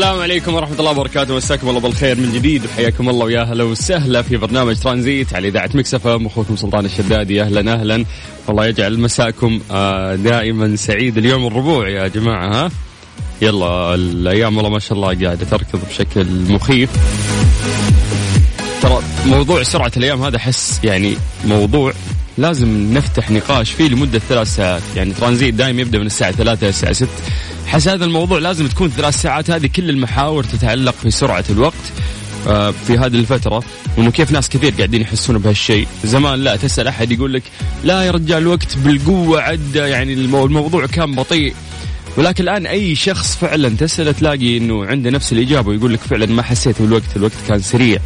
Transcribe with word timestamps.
السلام 0.00 0.20
عليكم 0.20 0.54
ورحمة 0.54 0.78
الله 0.78 0.90
وبركاته. 0.90 1.36
مساكم 1.36 1.68
الله 1.68 1.80
بالخير 1.80 2.16
من 2.16 2.32
جديد 2.32 2.64
وحياكم 2.64 3.08
الله 3.08 3.24
ويا 3.24 3.42
هلا 3.42 3.64
وسهلا 3.64 4.22
في 4.22 4.36
برنامج 4.36 4.76
ترانزيت 4.76 5.34
على 5.34 5.48
إذاعة 5.48 5.70
مكسفة 5.74 6.26
أخوكم 6.26 6.56
سلطان 6.56 6.84
الشدادي 6.84 7.42
أهلا 7.42 7.72
أهلا. 7.72 8.04
والله 8.48 8.66
يجعل 8.66 8.98
مساكم 9.00 9.60
آه، 9.70 10.14
دائما 10.14 10.76
سعيد 10.76 11.18
اليوم 11.18 11.46
الربوع 11.46 11.88
يا 11.88 12.08
جماعة 12.08 12.48
ها؟ 12.54 12.70
يلا 13.42 13.94
الأيام 13.94 14.56
والله 14.56 14.70
ما 14.70 14.78
شاء 14.78 14.92
الله 14.92 15.06
قاعدة 15.06 15.46
تركض 15.50 15.80
بشكل 15.90 16.26
مخيف. 16.48 16.90
ترى 18.82 19.02
موضوع 19.26 19.62
سرعة 19.62 19.92
الأيام 19.96 20.22
هذا 20.22 20.36
أحس 20.36 20.80
يعني 20.84 21.16
موضوع 21.46 21.92
لازم 22.38 22.94
نفتح 22.94 23.30
نقاش 23.30 23.70
فيه 23.70 23.88
لمدة 23.88 24.18
ثلاث 24.18 24.54
ساعات. 24.56 24.82
يعني 24.96 25.12
ترانزيت 25.12 25.54
دائما 25.54 25.80
يبدأ 25.80 25.98
من 25.98 26.06
الساعة 26.06 26.32
ثلاثة 26.32 26.60
إلى 26.60 26.68
الساعة 26.68 26.92
ست 26.92 27.08
حس 27.66 27.88
هذا 27.88 28.04
الموضوع 28.04 28.38
لازم 28.38 28.66
تكون 28.66 28.90
ثلاث 28.90 29.22
ساعات 29.22 29.50
هذه 29.50 29.66
كل 29.66 29.90
المحاور 29.90 30.44
تتعلق 30.44 30.94
في 31.02 31.10
سرعة 31.10 31.44
الوقت 31.50 31.92
آه، 32.48 32.70
في 32.70 32.98
هذه 32.98 33.06
الفترة 33.14 33.62
وانه 33.96 34.10
كيف 34.10 34.32
ناس 34.32 34.48
كثير 34.48 34.72
قاعدين 34.72 35.00
يحسون 35.00 35.38
بهالشيء، 35.38 35.86
زمان 36.04 36.38
لا 36.38 36.56
تسأل 36.56 36.88
أحد 36.88 37.12
يقول 37.12 37.32
لك 37.34 37.42
لا 37.84 38.02
يا 38.02 38.10
رجال 38.10 38.38
الوقت 38.38 38.76
بالقوة 38.76 39.40
عدى 39.40 39.78
يعني 39.78 40.12
الموضوع 40.12 40.86
كان 40.86 41.14
بطيء 41.14 41.54
ولكن 42.16 42.44
الآن 42.44 42.66
أي 42.66 42.94
شخص 42.94 43.36
فعلا 43.36 43.68
تسأله 43.68 44.12
تلاقي 44.12 44.56
إنه 44.56 44.86
عنده 44.86 45.10
نفس 45.10 45.32
الإجابة 45.32 45.68
ويقول 45.68 45.94
لك 45.94 46.00
فعلا 46.00 46.26
ما 46.26 46.42
حسيت 46.42 46.82
بالوقت، 46.82 47.16
الوقت 47.16 47.32
كان 47.48 47.60
سريع. 47.60 47.98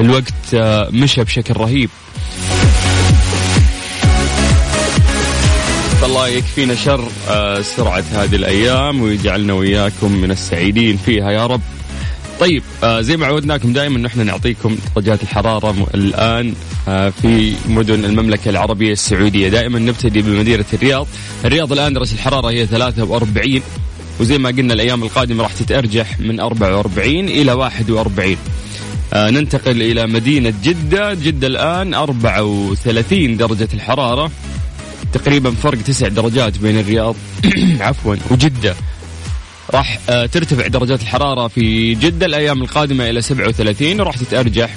الوقت 0.00 0.54
آه، 0.54 0.88
مشى 0.92 1.24
بشكل 1.24 1.54
رهيب. 1.54 1.90
الله 6.04 6.28
يكفينا 6.28 6.74
شر 6.74 7.08
آه، 7.28 7.60
سرعة 7.60 8.04
هذه 8.12 8.34
الأيام 8.36 9.02
ويجعلنا 9.02 9.52
وإياكم 9.52 10.12
من 10.12 10.30
السعيدين 10.30 10.96
فيها 10.96 11.30
يا 11.30 11.46
رب. 11.46 11.60
طيب 12.40 12.62
آه 12.84 13.00
زي 13.00 13.16
ما 13.16 13.26
عودناكم 13.26 13.72
دائما 13.72 13.98
نحن 13.98 14.26
نعطيكم 14.26 14.76
درجات 14.96 15.22
الحرارة 15.22 15.86
الآن 15.94 16.54
آه 16.88 17.08
في 17.22 17.54
مدن 17.68 18.04
المملكة 18.04 18.48
العربية 18.48 18.92
السعودية. 18.92 19.48
دائما 19.48 19.78
نبتدي 19.78 20.22
بمدينة 20.22 20.64
الرياض. 20.72 21.06
الرياض 21.44 21.72
الآن 21.72 21.92
درجة 21.92 22.12
الحرارة 22.14 22.50
هي 22.50 22.66
43 22.66 23.62
وزي 24.20 24.38
ما 24.38 24.48
قلنا 24.48 24.74
الأيام 24.74 25.02
القادمة 25.02 25.42
راح 25.42 25.52
تتأرجح 25.52 26.20
من 26.20 26.40
44 26.40 27.28
إلى 27.28 27.52
41 27.52 28.36
آه 29.12 29.30
ننتقل 29.30 29.82
إلى 29.82 30.06
مدينة 30.06 30.54
جدة. 30.64 31.14
جدة 31.14 31.46
الآن 31.46 31.94
34 31.94 33.36
درجة 33.36 33.68
الحرارة. 33.74 34.30
تقريبا 35.12 35.50
فرق 35.50 35.78
تسع 35.78 36.08
درجات 36.08 36.58
بين 36.58 36.78
الرياض 36.78 37.16
عفوا 37.80 38.16
وجدة. 38.30 38.74
راح 39.70 39.98
آه، 40.08 40.26
ترتفع 40.26 40.66
درجات 40.66 41.02
الحرارة 41.02 41.48
في 41.48 41.94
جدة 41.94 42.26
الأيام 42.26 42.62
القادمة 42.62 43.10
إلى 43.10 43.22
37 43.22 44.00
وراح 44.00 44.16
تتأرجح 44.16 44.74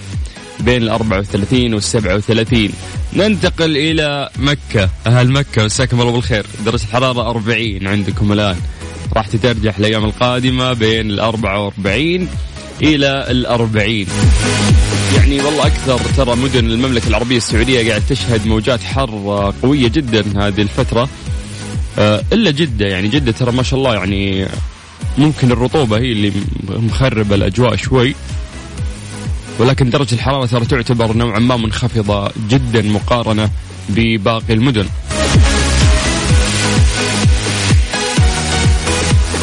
بين 0.59 0.83
ال 0.83 0.89
34 0.89 1.73
وال 1.73 1.83
37 1.83 2.69
ننتقل 3.13 3.77
إلى 3.77 4.29
مكة. 4.37 4.89
أهل 5.07 5.31
مكة 5.31 5.65
مساكم 5.65 6.01
الله 6.01 6.11
بالخير. 6.11 6.45
درجة 6.65 6.83
الحرارة 6.83 7.29
40 7.29 7.87
عندكم 7.87 8.31
الآن. 8.31 8.57
راح 9.13 9.27
تتأرجح 9.27 9.77
الأيام 9.77 10.05
القادمة 10.05 10.73
بين 10.73 11.11
ال 11.11 11.19
44 11.19 12.27
إلى 12.81 13.25
ال 13.31 13.45
40 13.45 14.05
يعني 15.33 15.45
والله 15.45 15.67
أكثر 15.67 15.97
ترى 15.97 16.35
مدن 16.35 16.65
المملكة 16.65 17.07
العربية 17.07 17.37
السعودية 17.37 17.89
قاعد 17.89 18.03
تشهد 18.09 18.47
موجات 18.47 18.83
حر 18.83 19.53
قوية 19.63 19.87
جدا 19.87 20.47
هذه 20.47 20.61
الفترة. 20.61 21.09
آه، 21.99 22.23
إلا 22.33 22.51
جدة 22.51 22.85
يعني 22.85 23.07
جدة 23.07 23.31
ترى 23.31 23.51
ما 23.51 23.63
شاء 23.63 23.79
الله 23.79 23.93
يعني 23.93 24.47
ممكن 25.17 25.51
الرطوبة 25.51 25.97
هي 25.97 26.11
اللي 26.11 26.31
مخربة 26.69 27.35
الأجواء 27.35 27.75
شوي. 27.75 28.15
ولكن 29.59 29.89
درجة 29.89 30.13
الحرارة 30.15 30.45
ترى 30.45 30.65
تعتبر 30.65 31.13
نوعا 31.13 31.39
ما 31.39 31.57
منخفضة 31.57 32.31
جدا 32.49 32.81
مقارنة 32.81 33.49
بباقي 33.89 34.53
المدن. 34.53 34.85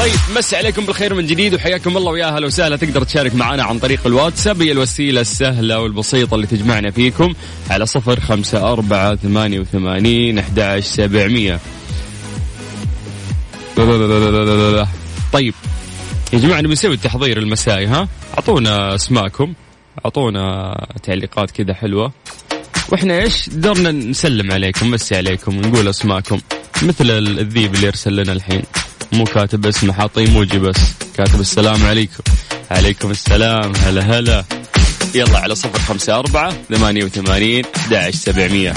طيب 0.00 0.36
مسي 0.36 0.56
عليكم 0.56 0.86
بالخير 0.86 1.14
من 1.14 1.26
جديد 1.26 1.54
وحياكم 1.54 1.96
الله 1.96 2.10
ويا 2.10 2.26
أهلا 2.36 2.46
وسهلا. 2.46 2.76
تقدر 2.76 3.04
تشارك 3.04 3.34
معنا 3.34 3.62
عن 3.62 3.78
طريق 3.78 4.06
الواتساب 4.06 4.62
هي 4.62 4.72
الوسيلة 4.72 5.20
السهلة 5.20 5.80
والبسيطة 5.80 6.34
اللي 6.34 6.46
تجمعنا 6.46 6.90
فيكم 6.90 7.34
على 7.70 7.86
صفر 7.86 8.20
خمسة 8.20 8.72
أربعة 8.72 9.16
ثمانية 9.16 9.60
وثمانين 9.60 10.38
أحد 10.38 10.80
سبعمية. 10.82 11.60
طيب 15.32 15.54
يا 16.32 16.38
جماعة 16.38 16.60
نبي 16.60 16.72
نسوي 16.72 16.94
التحضير 16.94 17.38
المسائي 17.38 17.86
ها؟ 17.86 18.08
أعطونا 18.34 18.94
أسماءكم 18.94 19.54
أعطونا 20.04 20.74
تعليقات 21.02 21.50
كذا 21.50 21.74
حلوة. 21.74 22.12
وإحنا 22.88 23.22
إيش؟ 23.22 23.48
درنا 23.48 23.90
نسلم 23.90 24.52
عليكم 24.52 24.86
نمسي 24.86 25.16
عليكم 25.16 25.58
ونقول 25.58 25.88
أسماءكم 25.88 26.40
مثل 26.82 27.10
الذيب 27.10 27.74
اللي 27.74 27.86
يرسل 27.86 28.16
لنا 28.16 28.32
الحين. 28.32 28.62
مو 29.12 29.25
كاتب 29.25 29.66
اسمه 29.66 29.93
حاط 29.93 30.19
ايموجي 30.19 30.59
بس. 30.59 30.76
كاتب 31.16 31.41
السلام 31.41 31.84
عليكم. 31.84 32.22
عليكم 32.71 33.10
السلام. 33.10 33.72
هلا 33.76 34.03
هلا. 34.03 34.44
يلا 35.15 35.38
على 35.38 35.54
صفر 35.54 35.78
خمسة 35.78 36.19
أربعة 36.19 36.54
ثمانية 36.69 37.04
وثمانين 37.04 37.65
أحد 37.94 38.15
سبعمية. 38.15 38.75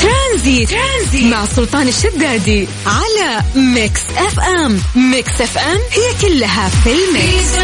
Transit. 0.00 0.70
Transit. 0.70 1.32
مع 1.32 1.44
سلطان 1.44 1.88
الشدادي 1.88 2.68
على 2.86 3.40
Mix 3.54 4.00
FM. 4.16 4.80
Mix 4.96 5.40
FM 5.40 5.78
هي 5.90 6.28
كلها 6.28 6.68
في 6.68 6.90
ال 6.90 7.03
mix. 7.03 7.54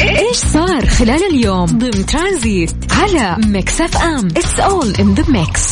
إيش 0.00 0.36
صار 0.36 0.86
خلال 0.86 1.34
اليوم؟ 1.34 1.66
ضمن 1.66 2.06
ترانزيت 2.06 2.92
على 2.92 3.36
Mix 3.46 3.80
FM. 3.80 4.26
It's 4.26 4.60
all 4.60 4.94
in 4.94 5.14
the 5.14 5.24
mix 5.28 5.62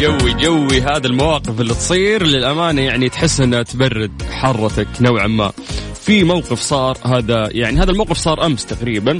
جوي 0.00 0.34
جوي 0.34 0.80
هذا 0.80 1.06
المواقف 1.06 1.60
اللي 1.60 1.74
تصير. 1.74 2.26
للأمانة 2.26 2.82
يعني 2.82 3.08
تحس 3.08 3.40
أنها 3.40 3.62
تبرد 3.62 4.22
حرتك 4.30 4.88
نوعا 5.00 5.26
ما. 5.26 5.52
في 6.00 6.24
موقف 6.24 6.60
صار 6.60 6.98
هذا 7.04 7.48
يعني 7.50 7.80
هذا 7.80 7.90
الموقف 7.90 8.16
صار 8.18 8.46
أمس 8.46 8.66
تقريبا. 8.66 9.18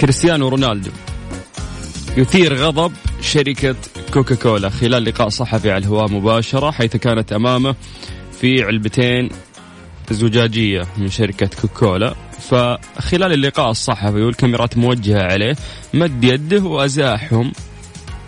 كريستيانو 0.00 0.48
رونالدو 0.48 0.90
يثير 2.16 2.54
غضب 2.54 2.92
شركة 3.20 3.74
كوكا 4.14 4.34
كولا 4.34 4.68
خلال 4.68 5.04
لقاء 5.04 5.28
صحفي 5.28 5.70
على 5.70 5.84
الهواء 5.84 6.10
مباشرة 6.10 6.70
حيث 6.70 6.96
كانت 6.96 7.32
أمامه 7.32 7.74
في 8.40 8.62
علبتين 8.62 9.28
زجاجية 10.10 10.82
من 10.98 11.08
شركة 11.08 11.50
كوكولا 11.60 12.14
فخلال 12.40 13.32
اللقاء 13.32 13.70
الصحفي 13.70 14.22
والكاميرات 14.22 14.76
موجهة 14.76 15.22
عليه 15.22 15.56
مد 15.94 16.24
يده 16.24 16.64
وأزاحهم 16.64 17.52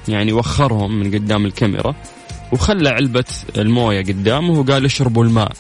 يعني 0.09 0.33
وخرهم 0.33 1.01
من 1.01 1.15
قدام 1.15 1.47
الكاميرا 1.47 1.95
وخلى 2.53 2.89
علبة 2.89 3.25
الموية 3.59 4.03
قدامه 4.03 4.59
وقال 4.61 4.85
اشربوا 4.85 5.25
الماء 5.25 5.53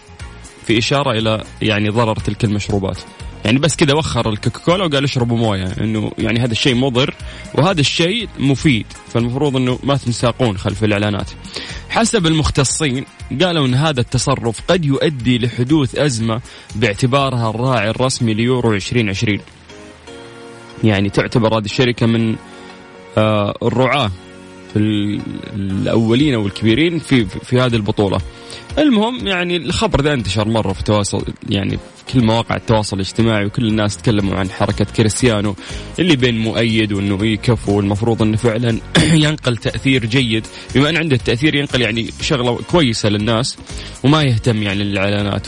في 0.66 0.78
إشارة 0.78 1.10
إلى 1.10 1.44
يعني 1.62 1.88
ضرر 1.88 2.16
تلك 2.16 2.44
المشروبات 2.44 2.98
يعني 3.44 3.58
بس 3.58 3.76
كذا 3.76 3.94
وخر 3.94 4.30
الكوكاكولا 4.30 4.84
وقال 4.84 5.04
اشربوا 5.04 5.36
موية 5.36 5.72
إنه 5.80 6.12
يعني 6.18 6.40
هذا 6.40 6.52
الشيء 6.52 6.74
مضر 6.74 7.14
وهذا 7.54 7.80
الشيء 7.80 8.28
مفيد 8.38 8.86
فالمفروض 9.08 9.56
إنه 9.56 9.78
ما 9.82 9.96
تنساقون 9.96 10.58
خلف 10.58 10.84
الإعلانات. 10.84 11.30
حسب 11.88 12.26
المختصين 12.26 13.04
قالوا 13.42 13.66
إن 13.66 13.74
هذا 13.74 14.00
التصرف 14.00 14.60
قد 14.68 14.84
يؤدي 14.84 15.38
لحدوث 15.38 15.98
أزمة 15.98 16.40
باعتبارها 16.74 17.50
الراعي 17.50 17.90
الرسمي 17.90 18.34
ليورو 18.34 18.74
2020. 18.74 19.38
يعني 20.84 21.10
تعتبر 21.10 21.58
هذه 21.58 21.64
الشركة 21.64 22.06
من 22.06 22.36
آه 23.18 23.54
الرعاة 23.62 24.10
الأولين 24.76 26.34
أو 26.34 26.46
الكبيرين 26.46 26.98
في 26.98 27.24
في 27.24 27.60
هذه 27.60 27.76
البطولة. 27.76 28.18
المهم 28.78 29.26
يعني 29.26 29.56
الخبر 29.56 30.00
ذا 30.00 30.12
انتشر 30.12 30.48
مرة 30.48 30.72
في 30.72 30.80
التواصل 30.80 31.24
يعني 31.48 31.78
كل 32.12 32.24
مواقع 32.24 32.56
التواصل 32.56 32.96
الاجتماعي 32.96 33.46
وكل 33.46 33.68
الناس 33.68 33.96
تكلموا 33.96 34.34
عن 34.34 34.50
حركة 34.50 34.84
كريستيانو 34.84 35.56
اللي 35.98 36.16
بين 36.16 36.38
مؤيد 36.38 36.92
وإنه 36.92 37.26
يكفو 37.26 37.76
والمفروض 37.76 38.22
إنه 38.22 38.36
فعلا 38.36 38.78
ينقل 39.24 39.56
تأثير 39.56 40.06
جيد 40.06 40.46
بما 40.74 40.90
إن 40.90 40.96
عنده 40.96 41.16
التأثير 41.16 41.54
ينقل 41.54 41.80
يعني 41.80 42.10
شغلة 42.20 42.58
كويسة 42.70 43.08
للناس 43.08 43.56
وما 44.04 44.22
يهتم 44.22 44.62
يعني 44.62 44.84
للإعلانات 44.84 45.46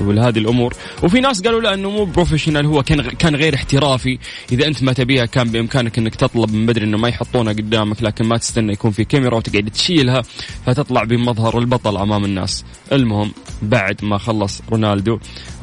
ولهذه 0.00 0.38
الأمور. 0.38 0.74
وفي 1.02 1.20
ناس 1.20 1.42
قالوا 1.42 1.60
لا 1.60 1.74
إنه 1.74 1.90
مو 1.90 2.04
professional 2.04 2.66
هو 2.66 2.82
كان 2.82 3.02
كان 3.02 3.36
غير 3.36 3.54
احترافي. 3.54 4.18
إذا 4.52 4.66
أنت 4.66 4.82
ما 4.82 4.92
تبيها 4.92 5.26
كان 5.26 5.50
بإمكانك 5.50 5.98
إنك 5.98 6.14
تطلب 6.14 6.54
من 6.54 6.66
بدري 6.66 6.84
إنه 6.84 6.98
ما 6.98 7.08
يحطونها 7.08 7.52
قدامك 7.52 8.02
لكن 8.02 8.24
ما 8.24 8.36
تستنى 8.36 8.72
يكون 8.72 8.90
في 8.90 9.04
كاميرا 9.04 9.36
وتقعد 9.36 9.70
تشيلها 9.70 10.22
فتطلع 10.66 11.04
بمظهر 11.04 11.58
البطل 11.58 11.96
أمام 11.96 12.24
الناس. 12.24 12.64
المهم 12.92 13.32
بعد 13.62 14.04
ما 14.04 14.18
خلص 14.18 14.62
رونالدو 14.70 15.18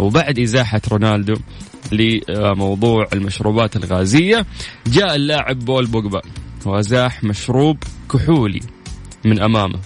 وبعد 0.09 0.39
إزاحة 0.39 0.81
رونالدو 0.91 1.35
لموضوع 1.91 3.07
المشروبات 3.13 3.75
الغازية 3.75 4.45
جاء 4.88 5.15
اللاعب 5.15 5.59
بول 5.59 5.85
بوجبا 5.85 6.21
وازاح 6.65 7.23
مشروب 7.23 7.77
كحولي 8.11 8.59
من 9.25 9.41
أمامه. 9.41 9.79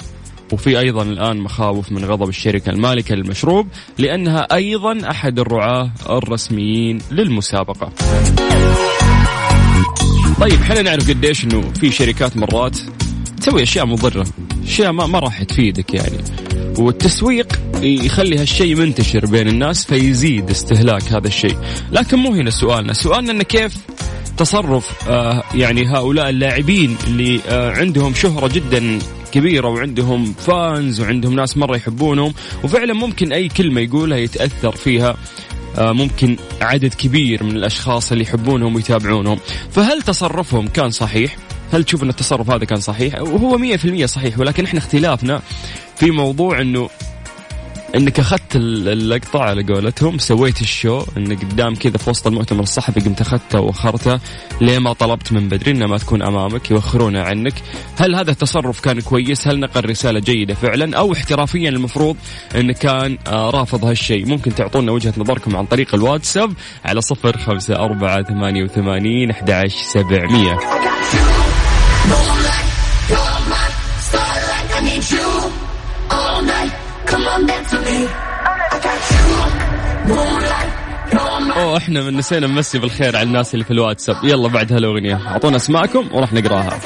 وفي 0.51 0.79
أيضا 0.79 1.03
الآن 1.03 1.37
مخاوف 1.37 1.91
من 1.91 2.05
غضب 2.05 2.29
الشركة 2.29 2.69
المالكة 2.69 3.15
للمشروب 3.15 3.67
لأنها 3.97 4.47
أيضا 4.53 5.09
أحد 5.09 5.39
الرعاة 5.39 5.91
الرسميين 6.09 6.99
للمسابقة. 7.11 7.91
طيب 10.41 10.61
إحنا 10.61 10.81
نعرف 10.81 11.09
قديش 11.09 11.43
إنه 11.43 11.61
في 11.61 11.91
شركات 11.91 12.37
مرات 12.37 12.77
تسوي 13.41 13.63
أشياء 13.63 13.85
مضرة 13.85 14.25
أشياء 14.63 14.91
ما, 14.91 15.07
ما 15.07 15.19
راح 15.19 15.43
تفيدك 15.43 15.93
يعني. 15.93 16.17
والتسويق 16.79 17.59
يخلي 17.83 18.37
هالشيء 18.37 18.75
منتشر 18.75 19.25
بين 19.25 19.47
الناس 19.47 19.85
فيزيد 19.85 20.49
استهلاك 20.49 21.03
هذا 21.03 21.27
الشيء 21.27 21.57
لكن 21.91 22.17
مو 22.17 22.33
هنا 22.33 22.49
سؤالنا 22.49 22.93
سؤالنا 22.93 23.31
إنه 23.31 23.43
كيف 23.43 23.77
تصرف 24.37 25.09
آه 25.09 25.43
يعني 25.55 25.87
هؤلاء 25.87 26.29
اللاعبين 26.29 26.97
اللي 27.07 27.39
آه 27.49 27.71
عندهم 27.71 28.13
شهرة 28.13 28.47
جدا 28.47 28.99
كبيرة 29.31 29.67
وعندهم 29.67 30.33
fans 30.33 31.01
وعندهم 31.01 31.35
ناس 31.35 31.57
مرة 31.57 31.75
يحبونهم 31.75 32.33
وفعلا 32.63 32.93
ممكن 32.93 33.33
أي 33.33 33.47
كلمة 33.47 33.81
يقولها 33.81 34.17
يتأثر 34.17 34.71
فيها 34.71 35.17
آه، 35.77 35.91
ممكن 35.91 36.37
عدد 36.61 36.93
كبير 36.93 37.43
من 37.43 37.51
الأشخاص 37.51 38.11
اللي 38.11 38.23
يحبونهم 38.23 38.75
ويتابعونهم 38.75 39.39
فهل 39.71 40.01
تصرفهم 40.01 40.67
كان 40.67 40.89
صحيح؟ 40.89 41.35
هل 41.73 41.83
تشوف 41.83 42.03
أن 42.03 42.09
التصرف 42.09 42.49
هذا 42.49 42.65
كان 42.65 42.79
صحيح؟ 42.79 43.21
وهو 43.21 43.57
100% 43.57 44.05
صحيح 44.05 44.39
ولكن 44.39 44.65
إحنا 44.65 44.79
اختلافنا 44.79 45.41
في 45.95 46.11
موضوع 46.11 46.61
أنه 46.61 46.89
انك 47.95 48.19
اخذت 48.19 48.55
اللقطة 48.55 49.39
على 49.39 49.63
قولتهم 49.63 50.17
سويت 50.17 50.61
ال 50.61 50.70
show 50.70 51.05
انك 51.17 51.45
قدام 51.45 51.75
كذا 51.75 51.97
في 51.97 52.09
وسط 52.09 52.27
المؤتمر 52.27 52.63
الصحفي 52.63 52.99
قمت 52.99 53.21
اخذته 53.21 53.59
واخرته 53.59 54.19
ليه 54.61 54.79
ما 54.79 54.93
طلبت 54.93 55.31
من 55.31 55.49
بدري 55.49 55.71
إنها 55.71 55.87
ما 55.87 55.97
تكون 55.97 56.21
أمامك 56.21 56.71
يوخرونها 56.71 57.23
عنك؟ 57.23 57.53
هل 57.97 58.15
هذا 58.15 58.31
التصرف 58.31 58.79
كان 58.79 59.01
كويس؟ 59.01 59.47
هل 59.47 59.59
نقل 59.59 59.89
رسالة 59.89 60.19
جيدة 60.19 60.53
فعلا؟ 60.53 60.97
أو 60.97 61.13
احترافيا 61.13 61.69
المفروض 61.69 62.17
انه 62.55 62.73
كان 62.73 63.17
آه، 63.27 63.49
رافض 63.49 63.85
هالشيء؟ 63.85 64.27
ممكن 64.27 64.55
تعطونا 64.55 64.91
وجهة 64.91 65.13
نظركم 65.17 65.55
عن 65.55 65.65
طريق 65.65 65.95
الواتساب 65.95 66.53
على 66.85 67.01
صفر 67.01 67.37
خمسة 67.37 67.75
أربعة 67.75 68.23
ثمانية 68.23 68.63
وثمانين 68.63 69.31
أحد 69.31 69.67
سبعمية. 69.67 70.57
إحنا 81.77 82.03
من 82.03 82.17
نسينا 82.17 82.47
نمسي 82.47 82.79
بالخير 82.79 83.15
على 83.15 83.27
الناس 83.27 83.53
اللي 83.53 83.65
في 83.65 83.71
الواتساب. 83.71 84.15
يلا 84.23 84.47
بعد 84.47 84.73
هالاغنية. 84.73 85.27
أعطونا 85.27 85.55
أسماءكم 85.55 86.09
وراح 86.11 86.33
نقراها. 86.33 86.79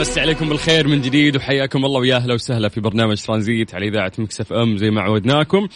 مسي 0.00 0.20
عليكم 0.20 0.48
بالخير 0.48 0.88
من 0.88 1.00
جديد 1.00 1.36
وحياكم 1.36 1.84
الله 1.84 2.00
ويا 2.00 2.16
أهلا 2.16 2.34
وسهلا 2.34 2.68
في 2.68 2.80
برنامج 2.80 3.22
ترانزيت 3.22 3.74
على 3.74 3.88
إذاعة 3.88 4.12
مكسف 4.18 4.52
أم 4.52 4.76
زي 4.76 4.90
ما 4.90 5.00
عودناكم. 5.00 5.68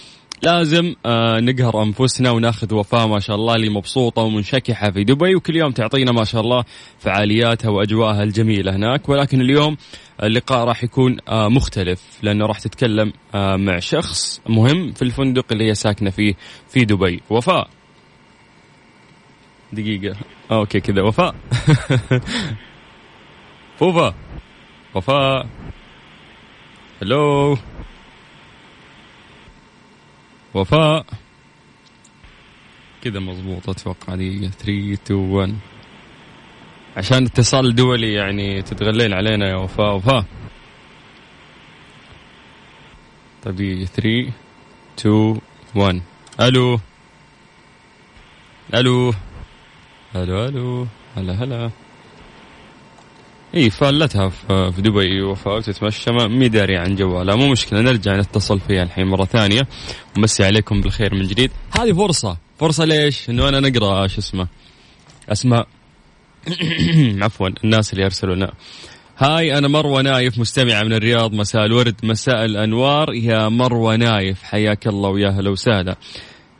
لازم 0.42 0.94
آه 1.06 1.40
نقهر 1.40 1.82
أنفسنا 1.82 2.30
وناخذ 2.30 2.74
وفاء 2.74 3.06
ما 3.06 3.20
شاء 3.20 3.36
الله 3.36 3.54
اللي 3.54 3.70
مبسوطه 3.70 4.22
ومنشكحة 4.22 4.90
في 4.90 5.04
دبي 5.04 5.34
وكل 5.34 5.56
يوم 5.56 5.72
تعطينا 5.72 6.12
ما 6.12 6.24
شاء 6.24 6.40
الله 6.40 6.64
فعالياتها 6.98 7.68
وأجواءها 7.68 8.22
الجميلة 8.22 8.76
هناك. 8.76 9.08
ولكن 9.08 9.40
اليوم 9.40 9.76
اللقاء 10.22 10.64
راح 10.64 10.84
يكون 10.84 11.16
آه 11.28 11.48
مختلف 11.48 12.02
لأنه 12.22 12.46
راح 12.46 12.58
تتكلم 12.58 13.12
آه 13.34 13.56
مع 13.56 13.78
شخص 13.78 14.40
مهم 14.48 14.92
في 14.92 15.02
الفندق 15.02 15.46
اللي 15.52 15.68
هي 15.68 15.74
ساكنة 15.74 16.10
فيه 16.10 16.34
في 16.68 16.84
دبي. 16.84 17.22
وفاء. 17.30 17.68
دقيقة. 19.72 20.16
okay 20.52 20.80
كذا. 20.80 21.02
وفاء. 21.02 21.34
فوفا. 23.78 24.14
وفاء. 24.94 25.46
hello 27.02 27.56
وفاء. 30.54 31.06
كذا 33.02 33.20
مضبوط 33.20 33.68
أتوقع 33.68 34.14
دقيقة. 34.14 34.50
3 34.50 34.92
2 34.92 35.18
1 35.30 35.56
عشان 36.96 37.24
اتصال 37.24 37.74
دولي 37.74 38.12
يعني 38.12 38.62
تتغلين 38.62 39.12
علينا 39.12 39.48
يا 39.48 39.54
وفاء. 39.56 39.96
وفاء. 39.96 40.24
طيب 43.42 43.84
3 43.84 44.32
2 44.98 45.40
1 45.74 46.02
ألو. 46.40 46.80
ألو. 48.74 49.12
ألو 50.16 50.44
ألو. 50.48 50.86
هلا 51.16 51.32
هلا. 51.44 51.70
اي 53.54 53.70
فالتها 53.70 54.28
في 54.70 54.82
دبي 54.82 55.22
وفاء 55.22 55.56
وتتمشى 55.56 56.10
مي 56.10 56.48
داري 56.48 56.76
عن 56.76 56.94
جوالها. 56.94 57.36
مو 57.36 57.48
مشكلة 57.48 57.80
نرجع 57.80 58.16
نتصل 58.16 58.60
فيها 58.60 58.82
الحين 58.82 59.06
مرة 59.06 59.24
ثانية. 59.24 59.68
ومسي 60.16 60.44
عليكم 60.44 60.80
بالخير 60.80 61.14
من 61.14 61.26
جديد. 61.26 61.50
هذه 61.80 61.92
فرصة. 61.92 62.36
فرصة 62.58 62.84
ليش؟ 62.84 63.30
إنه 63.30 63.48
أنا 63.48 63.60
نقرأ 63.60 64.06
شو 64.06 64.18
اسمه. 64.18 64.46
أسماء. 65.28 65.66
عفوا 67.22 67.48
الناس 67.64 67.92
اللي 67.92 68.04
يرسلوا 68.04 68.34
لنا 68.34 68.52
hi 69.18 69.58
أنا 69.58 69.68
مروة 69.68 70.02
نايف 70.02 70.38
مستمعة 70.38 70.82
من 70.82 70.92
الرياض. 70.92 71.32
مساء 71.32 71.64
الورد 71.64 71.94
مساء 72.02 72.44
الأنوار. 72.44 73.14
يا 73.14 73.48
مروة 73.48 73.96
نايف 73.96 74.42
حياك 74.42 74.86
الله 74.86 75.08
ويا 75.08 75.28
هلا 75.28 75.50
وسهلا. 75.50 75.96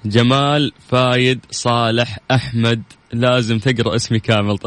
جمال 0.05 0.73
فايد 0.89 1.41
صالح 1.51 2.19
أحمد 2.31 2.83
لازم 3.13 3.59
تقرأ 3.59 3.97
اسمي 3.97 4.19
كامل. 4.19 4.59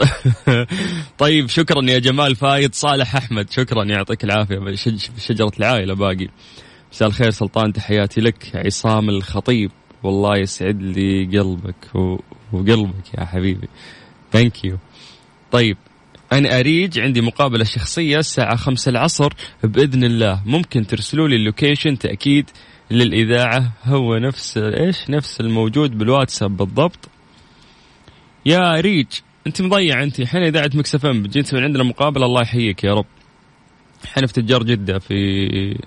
طيب 1.17 1.49
شكرا 1.49 1.81
يا 1.89 1.99
جمال 1.99 2.35
فايد. 2.35 2.75
صالح 2.75 3.15
أحمد 3.15 3.51
شكرا. 3.51 3.83
يعطيك 3.83 4.23
العافية. 4.23 4.75
شجرة 5.17 5.51
العائلة 5.59 5.93
باقي. 5.93 6.27
مساء 6.91 7.07
الخير 7.07 7.29
سلطان 7.29 7.73
تحياتي 7.73 8.21
لك. 8.21 8.51
عصام 8.55 9.09
الخطيب. 9.09 9.71
والله 10.03 10.37
يسعد 10.37 10.81
لي 10.81 11.25
قلبك 11.39 11.95
وقلبك 12.53 13.13
يا 13.17 13.25
حبيبي. 13.25 13.67
thank 14.31 14.65
you 14.65 14.77
طيب 15.51 15.77
أنا 16.33 16.59
أريج 16.59 16.99
عندي 16.99 17.21
مقابلة 17.21 17.63
شخصية 17.63 18.17
الساعة 18.17 18.55
خمسة 18.55 18.89
العصر 18.89 19.33
بإذن 19.63 20.03
الله. 20.03 20.41
ممكن 20.45 20.87
ترسلوا 20.87 21.27
لي 21.27 21.35
ال 21.35 21.42
location؟ 21.42 21.97
تأكيد 21.97 22.49
للإذاعة. 22.91 23.71
هو 23.83 24.17
نفس 24.17 24.57
إيش؟ 24.57 25.09
نفس 25.09 25.39
الموجود 25.41 25.97
بالواتساب 25.97 26.57
بالضبط. 26.57 27.09
يا 28.45 28.79
أريج 28.79 29.07
انت 29.47 29.61
مضيع 29.61 30.03
انت. 30.03 30.19
الحين 30.19 30.43
إذاعة 30.43 30.71
Mix 30.73 31.05
FM 31.05 31.23
بتجي 31.23 31.41
تسوي 31.41 31.61
عندنا 31.61 31.83
مقابلة 31.83 32.25
الله 32.25 32.41
يحييك 32.41 32.83
يا 32.83 32.93
رب. 32.93 33.05
إحنا 34.05 34.27
في 34.27 34.33
تجار 34.33 34.63
جدة 34.63 34.99
في 34.99 35.15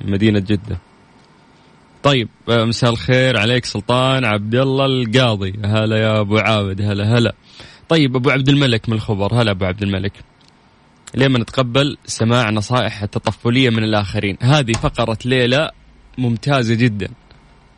مدينة 0.05 0.39
جدة. 0.39 0.79
طيب 2.03 2.29
آه، 2.49 2.65
مساء 2.65 2.91
الخير 2.91 3.41
عليك 3.41 3.65
سلطان 3.65 4.25
عبد 4.25 4.55
الله 4.55 4.87
القاضي. 4.87 5.55
هلا 5.65 5.97
يا 5.97 6.21
أبو 6.21 6.39
عابد 6.39 6.83
هلا 6.83 7.19
هلا. 7.19 7.35
طيب 7.89 8.17
أبو 8.17 8.31
عبد 8.31 8.49
الملك 8.49 8.89
من 8.89 8.95
الخبر؟ 8.95 9.35
هلا 9.35 9.51
أبو 9.51 9.65
عبد 9.65 9.83
الملك. 9.83 10.13
لما 11.15 11.39
نتقبل 11.39 11.97
سماع 12.07 12.51
نصائح 12.51 13.03
التطفلية 13.03 13.71
من 13.71 13.85
الآخرين؟ 13.85 14.37
هذه 14.41 14.73
فقرة 14.73 15.19
ليله 15.25 15.71
ممتازة 16.19 16.75
جدا. 16.75 17.09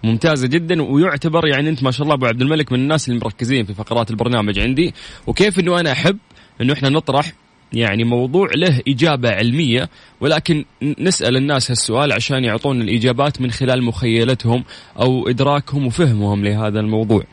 ممتازة 0.05 0.49
جدا 0.49 0.83
ويعتبر 0.83 1.47
يعني 1.47 1.69
أنت 1.69 1.83
ما 1.83 1.91
شاء 1.91 2.03
الله 2.03 2.15
أبو 2.15 2.27
عبد 2.27 2.43
الملك 2.43 2.73
من 2.73 2.79
الناس 2.79 3.09
اللي 3.09 3.21
مركزين 3.21 3.65
في 3.65 3.75
فقرات 3.75 4.11
البرنامج 4.11 4.59
عندي. 4.59 4.95
وكيف 5.27 5.59
إنه 5.59 5.81
أنا 5.81 5.93
أحب 5.93 6.19
إنه 6.61 6.73
إحنا 6.73 6.89
نطرح 6.89 7.33
يعني 7.73 8.05
موضوع 8.05 8.49
له 8.55 8.81
إجابة 8.89 9.31
علمية 9.31 9.89
ولكن 10.21 10.65
نسأل 10.83 11.37
الناس 11.37 11.71
هالسؤال 11.71 12.13
عشان 12.13 12.45
يعطونا 12.45 12.85
الإجابات 12.85 13.41
من 13.41 13.51
خلال 13.51 13.83
مخيلتهم 13.83 14.65
أو 15.01 15.29
إدراكهم 15.29 15.87
وفهمهم 15.87 16.45
لهذا 16.45 16.81
الموضوع. 16.81 17.25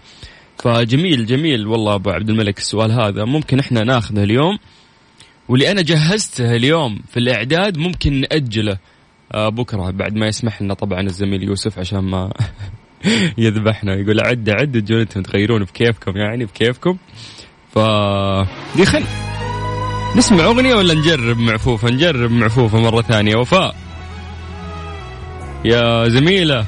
فجميل 0.57 1.25
جميل 1.25 1.67
والله 1.67 1.95
أبو 1.95 2.09
عبد 2.09 2.29
الملك 2.29 2.57
السؤال 2.57 2.91
هذا. 2.91 3.25
ممكن 3.25 3.59
إحنا 3.59 3.83
ناخذه 3.83 4.23
اليوم؟ 4.23 4.57
واللي 5.49 5.71
أنا 5.71 5.81
جهزته 5.81 6.55
اليوم 6.55 7.01
في 7.11 7.17
الإعداد 7.17 7.77
ممكن 7.77 8.21
نأجله. 8.21 8.77
بكرة 9.33 9.91
بعد 9.91 10.15
ما 10.15 10.27
يسمح 10.27 10.61
لنا 10.61 10.73
طبعا 10.73 11.01
الزميل 11.01 11.43
يوسف 11.43 11.79
عشان 11.79 11.99
ما 11.99 12.31
يذبحنا 13.37 13.93
يقول 13.93 14.19
عد 14.19 14.49
عد 14.49 14.81
تجون 14.81 14.99
أنتم 14.99 15.21
تغيرون 15.21 15.63
بكيفكم 15.63 16.17
يعني 16.17 16.45
بكيفكم 16.45 16.97
ف 17.73 17.79
دي 18.75 18.85
خل 18.85 19.03
نسمع 20.15 20.45
أغنية 20.45 20.75
ولا 20.75 20.93
نجرب 20.93 21.37
معفوفة؟ 21.37 21.89
نجرب 21.89 22.31
معفوفة 22.31 22.79
مرة 22.79 23.01
ثانية. 23.01 23.35
وفاء 23.35 23.75
يا 25.65 26.09
زميلة 26.09 26.65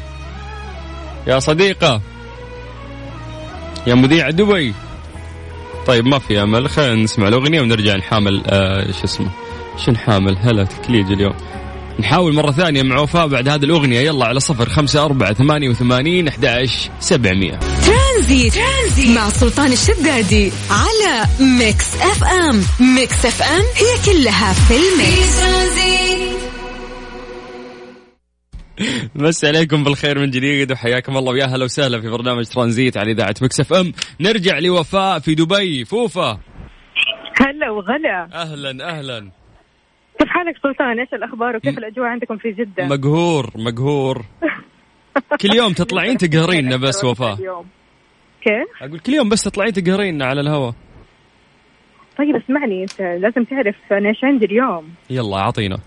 يا 1.28 1.40
صديقة 1.40 2.02
يا 3.88 3.96
مذيع 3.96 4.30
دبي. 4.30 4.74
طيب 5.88 6.06
ما 6.06 6.20
في 6.20 6.42
أمل 6.42 6.70
خلينا 6.70 6.96
نسمع 6.96 7.28
الأغنية 7.28 7.62
ونرجع 7.62 7.96
نحامل 7.96 8.44
آه 8.48 8.92
شو 8.92 9.04
اسمه 9.04 9.30
شو 9.78 9.92
نحامل؟ 9.92 10.38
هلا 10.38 10.64
تكليج 10.64 11.12
اليوم. 11.12 11.34
نحاول 12.00 12.34
مرة 12.34 12.52
ثانية 12.52 12.84
مع 12.84 13.00
وفاء 13.00 13.28
بعد 13.28 13.50
هذه 13.50 13.64
الأغنية. 13.64 14.00
يلا 14.00 14.26
على 14.26 14.40
صفر 14.40 14.70
خمسة 14.70 15.06
أربعة 15.06 15.34
ثمانية 15.34 15.70
وثمانين 15.70 16.28
أحد 16.28 16.66
سبعمية. 17.00 17.60
Transit. 17.60 18.54
Transit. 18.54 19.18
مع 19.18 19.30
سلطان 19.30 19.72
الشدادي 19.72 20.52
على 20.70 21.26
Mix 21.40 21.96
FM. 21.96 22.62
Mix 22.96 23.26
FM 23.26 23.64
هي 23.76 24.14
كلها 24.14 24.54
في 24.54 24.74
ال 24.74 24.87
mix. 24.87 25.38
مسا 29.28 29.46
عليكم 29.46 29.84
بالخير 29.84 30.20
من 30.20 30.30
جديد 30.30 30.72
وحياكم 30.72 31.18
الله 31.18 31.32
ويا 31.32 31.46
أهلا 31.46 31.64
وسهلا 31.66 32.02
في 32.02 32.10
برنامج 32.10 32.46
ترانزيت 32.46 32.98
على 32.98 33.12
إذاعة 33.12 33.36
Mix 33.42 33.60
FM. 33.60 33.94
نرجع 34.20 34.60
لوفاء 34.60 35.20
في 35.20 35.36
دبي. 35.36 35.86
فوفا. 35.86 36.40
هلا 37.42 37.72
وغلا. 37.72 38.30
أهلا 38.34 38.90
أهلا. 38.90 39.32
كيف 40.20 40.28
حالك 40.30 40.58
سلطان؟ 40.64 41.00
إيش 41.00 41.14
الأخبار 41.14 41.56
وكيف 41.56 41.78
الأجواء 41.78 42.08
عندكم 42.08 42.38
في 42.38 42.52
جدة؟ 42.52 42.86
مقهور 42.86 43.52
مقهور. 43.56 44.22
كل 45.42 45.56
يوم 45.56 45.74
تطلعين 45.74 46.18
تقهرينا 46.18 46.78
بس 46.78 47.04
وفاء. 47.04 47.36
كيف؟ 48.42 48.84
أقول 48.84 49.00
كل 49.00 49.14
يوم 49.14 49.30
بس 49.30 49.44
تطلعين 49.44 49.74
تقهرينا 49.74 50.26
على 50.26 50.42
الهواء 50.42 50.74
طيب 52.18 52.36
اسمعني 52.36 52.82
أنت 52.82 53.02
لازم 53.02 53.44
تعرف 53.44 53.76
أنا 53.92 54.10
إيش 54.10 54.24
عندي 54.24 54.46
اليوم. 54.46 54.90
يلا 55.10 55.38
أعطينا. 55.38 55.78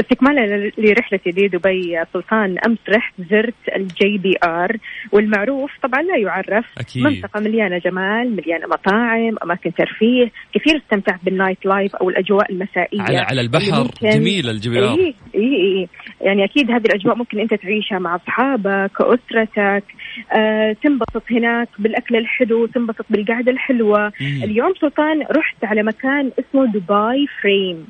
استكمالا 0.00 0.70
لرحلتي 0.78 1.30
لدبي 1.30 1.98
سلطان 2.12 2.56
أمس 2.66 2.78
رحت 2.88 3.14
زرت 3.30 3.54
ال 3.76 4.18
JBR. 4.18 4.76
والمعروف 5.12 5.70
طبعا 5.82 6.02
لا 6.02 6.16
يعرف. 6.16 6.66
أكيد. 6.78 7.02
منطقة 7.02 7.40
مليانة 7.40 7.78
جمال 7.78 8.36
مليانة 8.36 8.66
مطاعم 8.66 9.36
أماكن 9.44 9.74
ترفيه 9.74 10.30
كثير 10.54 10.76
استمتعت 10.76 11.24
بال 11.24 11.66
nightlife 11.66 11.96
أو 11.96 12.10
الأجواء 12.10 12.52
المسائية 12.52 13.00
على 13.02 13.18
على 13.18 13.40
البحر. 13.40 13.90
جميل 14.02 14.48
ال 14.48 14.70
JBR. 14.70 14.94
اي 14.94 15.14
اي 15.34 15.54
اي 15.54 15.88
يعني 16.20 16.44
أكيد 16.44 16.70
هذه 16.70 16.82
الأجواء 16.86 17.16
ممكن 17.16 17.40
أنت 17.40 17.54
تعيشها 17.54 17.98
مع 17.98 18.16
أصحابك 18.16 19.00
أسرتك. 19.00 19.84
آه 20.32 20.76
تنبسط 20.82 21.22
هناك 21.30 21.68
بالأكل 21.78 22.16
الحلو 22.16 22.66
تنبسط 22.66 23.06
بالقعدة 23.10 23.52
الحلوة. 23.52 24.12
مم. 24.20 24.40
اليوم 24.44 24.74
سلطان 24.80 25.22
رحت 25.22 25.64
على 25.64 25.82
مكان 25.82 26.30
اسمه 26.38 26.66
Dubai 26.66 27.26
Frame. 27.42 27.86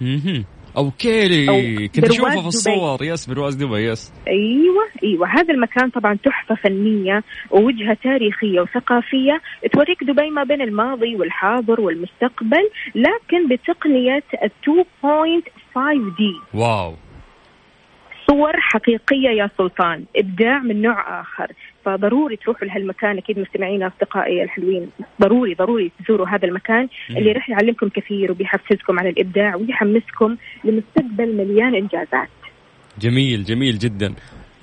مهم. 0.00 0.44
okay 0.76 1.48
أو 1.48 1.88
كنت 1.94 2.04
اشوفه 2.04 2.40
في. 2.40 2.46
الصور. 2.46 3.02
yes 3.02 3.26
برواز 3.26 3.54
دبي 3.54 3.76
yes. 3.76 4.12
أيوه 4.28 4.84
أيوه. 5.04 5.28
هذا 5.28 5.54
المكان 5.54 5.90
طبعا 5.90 6.14
تحفة 6.24 6.54
فنية 6.54 7.22
ووجهة 7.50 7.96
تاريخية 8.04 8.60
وثقافية. 8.60 9.40
توريك 9.72 10.04
دبي 10.04 10.30
ما 10.30 10.44
بين 10.44 10.62
الماضي 10.62 11.16
والحاضر 11.16 11.80
والمستقبل 11.80 12.70
لكن 12.94 13.48
بتقنية 13.50 14.22
ال 14.42 14.50
2.5 14.64 16.16
D 16.18 16.60
wow. 16.60 16.94
صور 18.30 18.52
حقيقية 18.56 19.28
يا 19.28 19.50
سلطان 19.58 20.04
إبداع 20.16 20.58
من 20.58 20.82
نوع 20.82 21.20
آخر. 21.20 21.52
فضروري 21.84 22.36
تروحوا 22.36 22.66
لهالمكان 22.68 23.18
أكيد 23.18 23.38
مستمعينا 23.38 23.86
أصدقائي 23.86 24.42
الحلوين 24.42 24.90
ضروري 25.22 25.54
ضروري 25.54 25.92
تزوروا 26.04 26.28
هذا 26.28 26.48
المكان 26.48 26.88
مم. 27.10 27.16
اللي 27.16 27.32
راح 27.32 27.50
يعلمكم 27.50 27.88
كثير 27.88 28.30
وبيحفزكم 28.32 28.98
على 28.98 29.08
الإبداع 29.08 29.56
ويحمسكم 29.56 30.36
لمستقبل 30.64 31.36
مليان 31.36 31.74
إنجازات. 31.74 32.28
جميل 33.00 33.44
جميل 33.44 33.78
جدا. 33.78 34.14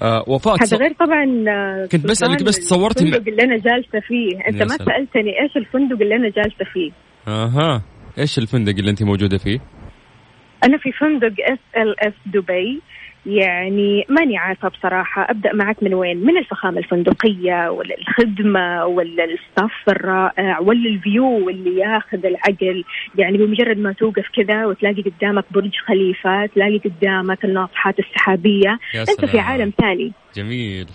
آه 0.01 0.23
وفاء 0.27 0.55
هذا 0.63 0.77
غير 0.77 0.93
طبعا 0.93 1.43
آه، 1.49 1.85
كنت 1.91 2.05
بسألك 2.05 2.43
بس 2.43 2.71
مع- 2.71 2.87
الفندق 2.87 3.27
اللي 3.29 3.43
أنا 3.43 3.55
جالسة 3.57 3.99
فيه. 3.99 4.29
أنت 4.47 4.61
ما. 4.61 4.67
سألتني 4.67 5.41
إيش 5.43 5.57
الفندق 5.57 6.01
اللي 6.01 6.15
أنا 6.15 6.29
جالسة 6.29 6.65
فيه. 6.73 6.91
أها. 7.27 7.81
إيش 8.19 8.37
الفندق 8.39 8.73
اللي 8.77 8.91
أنت 8.91 9.03
موجودة 9.03 9.37
فيه؟ 9.37 9.59
أنا 10.63 10.77
في 10.77 10.91
فندق 10.91 11.33
SLS 11.51 12.13
دبي 12.25 12.81
يعني 13.25 14.05
ماني 14.09 14.37
عارفة 14.37 14.69
بصراحة. 14.69 15.27
أبدأ 15.29 15.53
معك 15.53 15.83
من 15.83 15.93
وين؟ 15.93 16.17
من 16.17 16.37
الفخامة 16.37 16.77
الفندقية 16.79 17.69
ولا 17.69 17.95
الخدمة 17.97 18.85
ولا 18.85 19.23
ال 19.23 19.34
staff 19.34 19.89
الرائع 19.89 20.59
ولا 20.59 20.89
ال 20.89 21.01
view 21.01 21.49
اللي 21.49 21.79
ياخذ 21.79 22.25
العقل؟ 22.25 22.83
يعني 23.15 23.37
بمجرد 23.37 23.77
ما 23.77 23.93
توقف 23.93 24.27
كذا 24.35 24.65
وتلاقي 24.65 25.01
قدامك 25.01 25.45
برج 25.51 25.75
خليفة 25.85 26.45
تلاقي 26.45 26.77
قدامك 26.77 27.45
الناطحات 27.45 27.99
السحابية. 27.99 28.79
أنت 28.95 29.25
في. 29.25 29.39
عالم 29.39 29.73
ثاني. 29.81 30.11
جميل. 30.35 30.87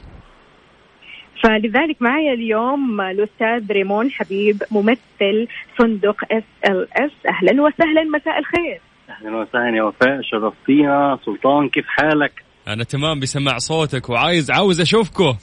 فلذلك 1.42 2.02
معي 2.02 2.32
اليوم 2.32 3.00
الأستاذ 3.00 3.72
ريمون 3.72 4.10
حبيب 4.10 4.62
ممثل 4.70 5.48
فندق 5.78 6.32
SLS. 6.32 7.26
أهلا 7.28 7.62
وسهلا. 7.62 8.02
مساء 8.04 8.38
الخير. 8.38 8.80
أهلا 9.14 9.36
وسهلا 9.36 9.76
يا 9.76 9.82
وفاء. 9.82 10.20
شرفتينا. 10.22 11.18
سلطان 11.24 11.68
كيف 11.68 11.84
حالك؟ 11.88 12.44
أنا 12.68 12.84
تمام 12.84 13.20
بسمع 13.20 13.58
صوتك 13.58 14.10
وعايز 14.10 14.50
عاوز 14.50 14.80
أشوفكم. 14.80 15.34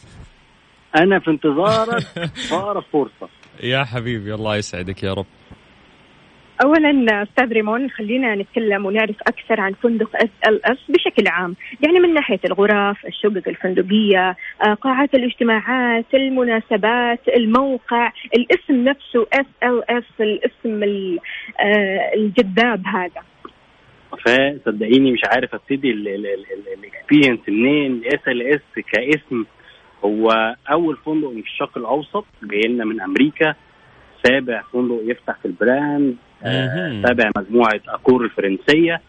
أنا 0.96 1.20
في 1.20 1.32
انتظارك. 1.32 2.04
اقرب 2.52 2.84
فرصة. 2.94 3.30
يا 3.64 3.84
حبيبي 3.84 4.34
الله 4.34 4.56
يسعدك 4.56 5.04
يا 5.04 5.14
رب. 5.14 5.26
اولا 6.66 7.24
أستاذ 7.24 7.54
ريمون 7.54 7.90
خلينا 7.90 8.36
نتكلم 8.36 8.86
ونعرف 8.86 9.16
أكثر 9.22 9.62
عن 9.62 9.74
فندق 9.74 10.16
SLS 10.16 10.78
بشكل 10.90 11.28
عام. 11.28 11.56
يعني 11.82 12.00
من 12.00 12.14
ناحية 12.14 12.40
الغرف 12.46 13.06
الشقق 13.06 13.48
الفندقية 13.48 14.36
آه، 14.68 14.74
قاعات 14.74 15.14
الاجتماعات 15.16 16.06
المناسبات 16.14 17.28
الموقع 17.38 18.12
الاسم 18.36 18.90
نفسه 18.90 19.28
اس 19.34 19.46
ال 19.64 19.92
اس 19.92 20.22
الاسم 20.22 20.84
آه، 20.84 22.14
الجذاب 22.16 22.84
هذا. 22.88 23.31
وفاء 24.14 24.58
صدقيني 24.66 25.12
مش 25.12 25.22
عارف 25.26 25.56
ابتدي 25.56 25.92
ال 25.92 26.05
experience 26.05 27.40
منين. 27.50 28.02
SLS 28.06 28.84
كاسم 28.94 29.46
هو 30.06 30.56
أول 30.72 30.98
فندق 31.06 31.30
في 31.30 31.40
الشرق 31.40 31.78
الأوسط 31.78 32.26
جاي 32.44 32.62
لنا 32.74 32.86
من 32.86 33.02
أمريكا. 33.02 33.56
سابع 34.24 34.62
فندق 34.74 35.00
يفتح 35.04 35.38
في 35.40 35.46
ال 35.46 35.58
brand 35.58 36.16
آه،. 36.44 37.02
تابع 37.02 37.32
مجموعة 37.38 37.82
أكور 37.88 38.24
الفرنسية. 38.26 39.02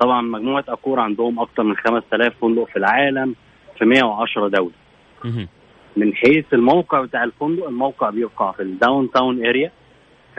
طبعا 0.00 0.22
مجموعة 0.22 0.64
أكور 0.68 1.00
عندهم 1.00 1.40
أكثر 1.40 1.62
من 1.62 1.76
5000 1.76 2.32
فندق 2.40 2.64
في 2.64 2.76
العالم 2.76 3.34
في 3.78 3.84
110 3.84 4.48
دولة. 4.48 4.72
من 5.96 6.14
حيث 6.14 6.44
الموقع 6.52 7.00
بتاع 7.00 7.24
الفندق 7.24 7.66
الموقع 7.66 8.10
بيقع 8.10 8.52
في 8.52 8.62
ال 8.62 9.10
Downtown 9.10 9.46
area 9.46 9.70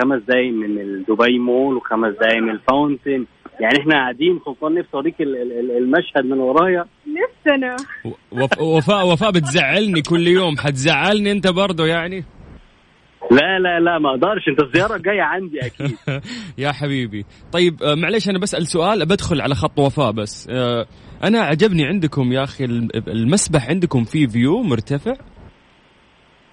خمس 0.02 0.22
دقايق 0.28 0.54
من 0.54 0.80
الدبي 0.82 1.40
مول 1.40 1.76
وخمس 1.78 2.14
دقايق 2.14 2.42
من 2.44 2.50
ال 2.50 2.58
fountain 2.58 3.26
يعني 3.60 3.80
إحنا 3.82 3.94
قاعدين 3.96 4.40
سلطان 4.46 4.74
نفسي 4.76 4.90
أوريك 4.94 5.22
ال- 5.22 5.36
ال- 5.42 5.60
ال- 5.60 5.78
المشهد 5.78 6.26
من 6.26 6.40
ورايا. 6.40 6.86
نفسنا 7.08 7.76
وف- 8.32 8.62
وفاء 8.62 9.08
وفاء 9.08 9.32
بتزعلني 9.32 10.02
كل 10.02 10.28
يوم. 10.28 10.58
حتزعلني 10.58 11.32
أنت 11.32 11.48
برضو 11.48 11.86
يعني؟ 11.86 12.24
لا 13.32 13.60
لا 13.60 13.80
لا 13.80 14.00
ما 14.00 14.10
أقدرش. 14.10 14.48
أنت 14.48 14.64
الزيارة 14.64 14.96
الجاية 14.96 15.22
عندي 15.22 15.60
أكيد. 15.66 15.98
يا 16.58 16.72
حبيبي. 16.72 17.26
طيب 17.52 17.84
آه، 17.84 17.96
معليش 17.96 18.30
أنا 18.30 18.40
بسأل 18.40 18.68
سؤال 18.68 19.06
بدخل 19.06 19.42
على 19.42 19.56
خط 19.56 19.80
وفاء 19.80 20.12
بس. 20.12 20.48
آه، 20.52 20.86
أنا 21.24 21.40
عجبني 21.40 21.86
عندكم 21.86 22.32
يا 22.32 22.44
أخي 22.44 22.66
الم- 22.66 22.90
المسبح 23.08 23.70
عندكم 23.70 24.04
فيه 24.04 24.28
فيو 24.28 24.62
مرتفع؟ 24.64 25.14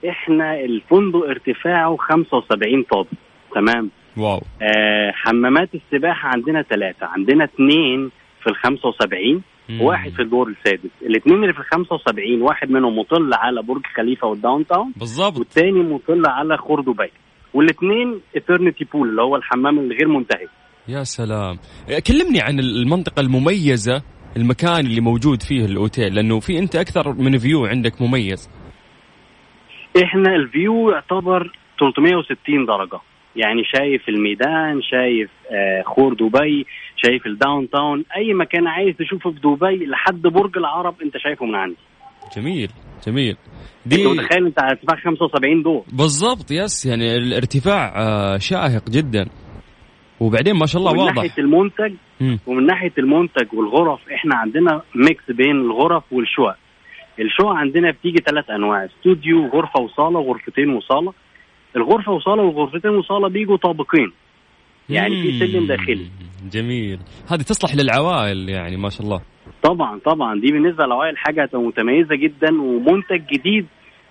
إحنا 0.09 0.61
الفندق 0.61 1.25
ارتفاعه 1.29 1.97
75 1.97 2.85
طابق. 2.93 3.09
تمام. 3.55 3.91
واو. 4.17 4.41
آه 4.63 5.11
حمامات 5.15 5.69
السباحة 5.75 6.29
عندنا 6.29 6.63
ثلاثة 6.63 7.07
عندنا 7.07 7.45
اثنين 7.45 8.11
في 8.43 8.51
ال 8.51 8.57
75 8.57 9.43
مم. 9.69 9.81
واحد 9.83 10.11
في 10.13 10.23
الدور 10.23 10.49
السادس. 10.49 10.91
الاثنين 11.03 11.43
اللي 11.43 11.53
في 11.53 11.61
ال 11.61 11.65
75 11.65 12.43
واحد 12.43 12.71
منهم 12.71 12.99
مطل 12.99 13.31
على 13.35 13.63
برج 13.63 13.83
خليفة 13.97 14.27
وال 14.29 14.67
Downtown 14.67 14.93
بالضبط 14.97 15.39
والتاني 15.39 15.83
مطل 15.83 16.23
على 16.27 16.57
خور 16.57 16.81
دبي. 16.81 17.11
والاثنين 17.55 18.21
infinity 18.37 18.85
pool 18.85 19.09
اللي 19.09 19.23
هو 19.23 19.37
الحمام 19.37 19.79
الغير 19.79 20.09
منتهي. 20.09 20.47
يا 20.89 21.03
سلام. 21.03 21.59
آه، 21.91 21.99
كلمني 22.07 22.41
عن 22.41 22.59
المنطقة 22.61 23.21
المميزة 23.21 24.03
المكان 24.37 24.87
اللي 24.87 25.01
موجود 25.01 25.43
فيه 25.43 25.65
الأوتيل 25.65 26.15
لأنه 26.15 26.41
في 26.41 26.59
أنت 26.59 26.77
أكثر 26.77 27.13
من 27.13 27.39
view 27.39 27.67
عندك 27.67 28.03
مميز. 28.03 28.51
إحنا 30.05 30.35
ال 30.35 30.46
view 30.46 30.91
يعتبر 30.91 31.53
360 31.79 32.67
درجة. 32.67 33.01
يعني 33.37 33.63
شايف 33.65 34.09
الميدان 34.09 34.83
شايف 34.83 35.31
آه 35.53 35.83
خور 35.83 36.15
دبي 36.15 36.67
شايف 36.97 37.27
ال 37.27 37.71
Downtown 37.71 38.05
أي 38.17 38.35
مكان 38.35 38.67
عايز 38.67 38.97
تشوفه 38.97 39.31
في 39.31 39.39
دبي 39.41 39.87
لحد 39.87 40.23
برج 40.23 40.59
العرب 40.59 40.95
أنت 41.03 41.17
شايفه 41.17 41.47
من 41.47 41.55
عندي. 41.55 41.77
جميل 42.37 42.71
جميل. 43.07 43.37
أنت 43.87 43.95
متخيل 44.07 44.47
أنت 44.47 44.61
على 44.63 44.71
ارتفاع 44.71 44.97
75 45.01 45.63
دور 45.63 45.85
بالضبط 45.93 46.51
yes 46.51 46.87
يعني 46.87 47.17
الارتفاع 47.17 47.95
آه، 47.97 48.39
شاهق 48.39 48.91
جدا. 48.91 49.27
وبعدين 50.21 50.55
ما 50.57 50.67
شاء 50.67 50.81
الله 50.81 50.93
ومن 50.93 51.01
واضح. 51.01 51.15
ناحية 51.15 51.43
المنتج 51.43 51.93
مم. 52.21 52.39
ومن 52.47 52.67
ناحية 52.67 52.93
المنتج 52.99 53.47
والغرف 53.55 54.01
إحنا 54.15 54.37
عندنا 54.37 54.83
mix 54.95 55.31
بين 55.31 55.57
الغرف 55.57 56.05
والشقق. 56.13 56.57
الشقق 57.21 57.47
عندنا 57.49 57.91
بتيجي 57.91 58.23
ثلاث 58.27 58.51
أنواع 58.51 58.85
استوديو 58.85 59.47
غرفة 59.47 59.81
وصالة 59.81 60.21
غرفتين 60.21 60.69
وصالة. 60.71 61.13
الغرفة 61.77 62.13
وصالة 62.13 62.43
والغرفتين 62.43 62.91
وصالة 62.91 63.29
بيجوا 63.29 63.57
طابقين. 63.57 64.13
يعني 64.89 65.23
في 65.23 65.39
سلم 65.39 65.67
داخلي. 65.67 66.07
جميل. 66.53 66.99
هذه 67.29 67.43
تصلح 67.43 67.75
للعوائل 67.75 68.49
يعني 68.49 68.77
ما 68.77 68.89
شاء 68.89 69.03
الله. 69.03 69.21
طبعا 69.63 70.01
طبعا. 70.05 70.41
دي 70.41 70.53
بالنسبة 70.53 70.85
للعوائل 70.85 71.17
حاجة 71.19 71.43
هتبقى 71.43 71.63
متميزة 71.63 72.15
جدا 72.15 72.63
ومنتج 72.63 73.27
جديد 73.33 73.67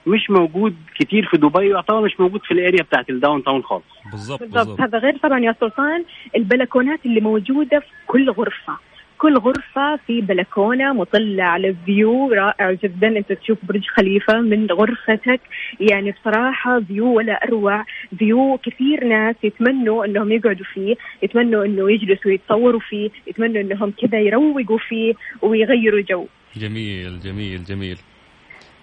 مش 0.08 0.30
موجود 0.30 0.76
كتير 1.00 1.28
في 1.32 1.38
دبي 1.38 1.68
ويعتبر 1.68 2.02
مش 2.02 2.20
موجود 2.20 2.42
في 2.44 2.52
ال 2.54 2.60
area 2.60 2.84
بتاعت 2.84 3.10
ال 3.10 3.44
Downtown 3.44 3.64
خالص 3.64 3.84
بالضبط. 4.12 4.40
بالضبط. 4.40 4.82
هذا 4.82 4.98
غير 4.98 5.18
طبعا 5.18 5.40
يا 5.40 5.56
سلطان 5.60 6.04
البلكونات 6.36 7.06
اللي 7.06 7.22
موجودة 7.22 7.80
في 7.80 7.88
كل 8.08 8.30
غرفة. 8.30 8.78
كل 9.24 9.38
غرفة 9.38 9.96
في 10.08 10.22
بلكونة 10.22 10.94
مطلة 10.94 11.44
على 11.44 11.76
view 11.86 12.34
رائع 12.34 12.72
جدا. 12.72 13.08
أنت 13.08 13.32
تشوف 13.34 13.58
برج 13.64 13.86
خليفة 13.88 14.42
من 14.42 14.68
غرفتك. 14.72 15.42
يعني 15.80 16.12
بصراحة 16.12 16.80
view 16.80 17.14
ولا 17.14 17.34
أروع. 17.34 17.86
view 18.20 18.58
كثير 18.58 19.04
ناس 19.08 19.36
يتمنوا 19.44 20.06
إنهم 20.06 20.32
يقعدوا 20.32 20.66
فيه 20.74 20.96
يتمنوا 21.24 21.66
إنه 21.66 21.92
يجلسوا 21.92 22.32
يتصوروا 22.32 22.80
فيه 22.80 23.10
يتمنوا 23.28 23.62
إنهم 23.62 23.94
كذا 24.02 24.20
يروقوا 24.20 24.78
فيه 24.78 25.14
ويغيروا 25.42 26.02
جو. 26.02 26.28
جميل 26.56 27.20
جميل 27.20 27.64
جميل. 27.64 27.98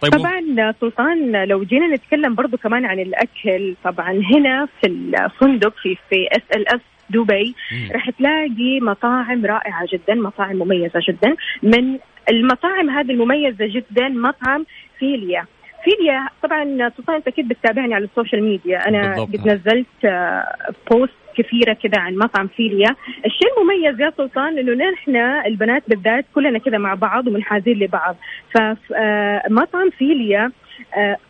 طيب 0.01 0.13
طبعا 0.13 0.73
سلطان 0.81 1.45
لو 1.45 1.65
جينا 1.65 1.87
نتكلم 1.95 2.35
برضو 2.35 2.57
كمان 2.57 2.85
عن 2.85 2.99
الأكل 2.99 3.75
طبعا 3.85 4.11
هنا 4.11 4.69
في 4.81 4.87
الفندق 4.87 5.75
في 5.83 5.97
في 6.11 6.29
SLS 6.33 6.81
دبي 7.11 7.55
راح 7.93 8.11
تلاقي 8.11 8.81
مطاعم 8.81 9.47
رائعة 9.47 9.87
جدا 9.93 10.15
مطاعم 10.15 10.57
مميزة 10.57 11.01
جدا. 11.09 11.37
من 11.63 11.99
المطاعم 12.31 12.91
هذه 12.91 13.11
المميزة 13.11 13.67
جدا 13.67 14.09
مطعم 14.09 14.67
فيليا. 14.99 15.45
فيليا 15.85 16.29
طبعا 16.43 16.91
سلطان 16.97 17.17
أنت 17.17 17.29
أكيد 17.29 17.49
بتتابعني 17.49 17.95
على 17.95 18.05
ال 18.05 18.11
social 18.11 18.45
media. 18.45 18.89
أنا 18.89 19.21
قد 19.23 19.49
نزلت 19.49 19.87
post 20.91 21.13
آه، 21.13 21.43
كثيرة 21.43 21.73
كذا 21.73 21.99
عن 22.01 22.17
مطعم 22.17 22.49
فيليا. 22.49 22.97
الشيء 23.27 23.49
المميز 23.59 24.01
يا 24.01 24.13
سلطان 24.17 24.59
إنه 24.59 24.91
نحن 24.93 25.17
البنات 25.47 25.83
بالذات 25.89 26.25
كلنا 26.35 26.59
كذا 26.59 26.79
مع 26.79 26.95
بعض 26.95 27.27
ومنحازين 27.27 27.79
لبعض. 27.79 28.17
فمطعم 28.55 29.87
آه، 29.87 29.91
فيليا 29.99 30.45
آه، 30.45 30.51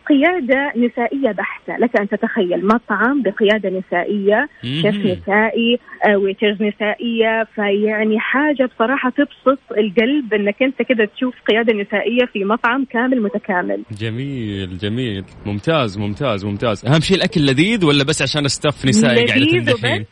قيادة 0.08 0.72
نسائية 0.76 1.32
بحتة. 1.32 1.76
لك 1.76 2.00
أن 2.00 2.08
تتخيل 2.08 2.66
مطعم 2.66 3.22
بقيادة 3.22 3.70
نسائية 3.78 4.48
شيف 4.62 4.96
نسائي 4.96 5.78
آه، 6.08 6.16
waiters 6.16 6.62
نسائية. 6.62 7.44
فيعني 7.54 8.18
حاجة 8.18 8.70
بصراحة 8.74 9.10
تبسط 9.10 9.58
القلب 9.70 10.34
أنك 10.34 10.62
أنت 10.62 10.82
كده 10.82 11.04
تشوف 11.16 11.34
قيادة 11.48 11.72
نسائية 11.72 12.24
في 12.32 12.44
مطعم 12.44 12.84
كامل 12.84 13.22
متكامل. 13.22 13.82
جميل 14.00 14.78
جميل. 14.78 15.24
ممتاز 15.46 15.98
ممتاز 15.98 16.44
ممتاز. 16.44 16.86
أهم 16.86 17.00
شيء 17.00 17.16
الأكل 17.16 17.40
لذيذ 17.40 17.84
ولا 17.84 18.04
بس 18.04 18.22
عشان 18.22 18.48
staff 18.48 18.86
نسائي 18.86 19.26
قاعدة 19.26 19.44
تمدحين 19.44 20.06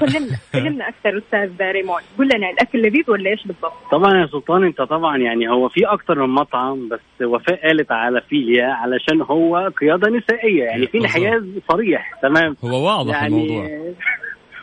كلمنا 0.00 0.38
كلمنا 0.52 0.88
أكثر 0.88 1.18
أستاذ 1.18 1.62
ريمون. 1.70 2.00
قول 2.18 2.26
لنا 2.26 2.50
الأكل 2.50 2.82
لذيذ 2.82 3.10
ولا 3.10 3.30
إيش 3.30 3.46
بالضبط؟ 3.46 3.72
طبعا 3.92 4.20
يا 4.20 4.26
سلطان 4.26 4.64
أنت 4.64 4.82
طبعا 4.82 5.16
يعني 5.16 5.48
هو 5.50 5.68
في 5.68 5.86
أكثر 5.86 6.26
من 6.26 6.34
مطعم 6.34 6.88
بس 6.88 7.00
وفاء 7.22 7.66
قالت 7.66 7.92
على 7.92 8.20
فيليا 8.20 8.66
علشان 8.66 9.20
هو 9.22 9.70
قيادة 9.80 10.10
نسائية. 10.10 10.64
يعني 10.64 10.86
في 10.86 10.98
انحياز 10.98 11.42
صريح 11.68 12.14
تمام؟ 12.22 12.56
هو 12.64 12.86
واضح 12.86 13.22
يعني 13.22 13.34
الموضوع. 13.36 13.68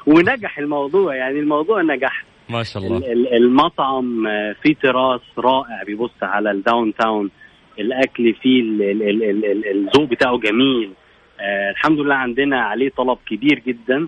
ونجح 0.15 0.58
الموضوع 0.60 1.15
يعني 1.15 1.39
الموضوع 1.39 1.82
نجح. 1.82 2.23
ما 2.49 2.63
شاء 2.63 2.84
الله. 2.84 2.97
المطعم 3.38 4.23
فيه 4.62 4.75
تراس 4.75 5.21
رائع 5.38 5.84
بيبص 5.86 6.12
على 6.21 6.51
ال 6.51 6.93
Downtown 6.95 7.30
الأكل 7.80 8.34
فيه 8.34 8.62
الذوق 9.71 10.10
بتاعه 10.10 10.38
جميل. 10.38 10.91
آه 11.39 11.71
الحمد 11.71 11.99
لله 11.99 12.15
عندنا 12.15 12.62
عليه 12.62 12.89
طلب 12.97 13.17
كبير 13.28 13.60
جدا. 13.67 14.08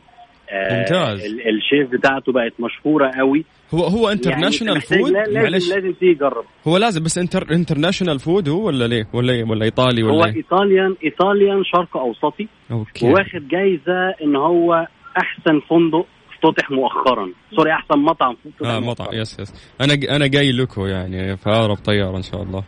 ممتاز. 0.53 1.25
الشيف 1.25 1.91
بتاعته 1.91 2.31
بقت 2.31 2.53
مشهورة 2.59 3.11
قوي. 3.17 3.45
هو 3.73 3.83
هو 3.83 4.09
international 4.09 4.73
يعني 4.73 5.03
food 5.03 5.11
لازم 5.11 5.33
معلش. 5.33 5.69
لازم 5.69 5.93
تيجي 5.93 6.15
تجرب 6.15 6.45
هو 6.67 6.77
لازم 6.77 7.03
بس 7.03 7.17
inter 7.17 7.45
international 7.51 8.19
food 8.19 8.49
هو 8.49 8.67
ولا 8.67 8.87
ليه؟ 8.87 9.07
ولا 9.13 9.33
إيه؟ 9.33 9.43
ولا 9.43 9.65
إيطالي 9.65 10.03
ولا 10.03 10.13
هو 10.13 10.25
إيه؟ 10.25 10.35
Italian 10.35 10.95
إيطاليان 11.03 11.63
شرق 11.63 11.97
أوسطي. 11.97 12.47
okay. 12.71 13.05
واخد 13.05 13.47
جايزة 13.47 14.09
إن 14.23 14.35
هو 14.35 14.87
أحسن 15.17 15.59
فندق 15.69 16.05
افتتح 16.33 16.71
مؤخرا. 16.71 17.31
sorry 17.55 17.71
أحسن 17.71 17.99
مطعم 17.99 18.35
آه 18.65 18.79
مطعم. 18.79 19.07
yes 19.13 19.39
yes 19.39 19.73
أنا 19.81 20.15
أنا 20.15 20.27
جاي 20.27 20.51
لكم 20.51 20.85
يعني 20.85 21.37
في 21.37 21.49
اقرب 21.49 21.77
طيارة 21.77 22.17
إن 22.17 22.21
شاء 22.23 22.43
الله. 22.43 22.63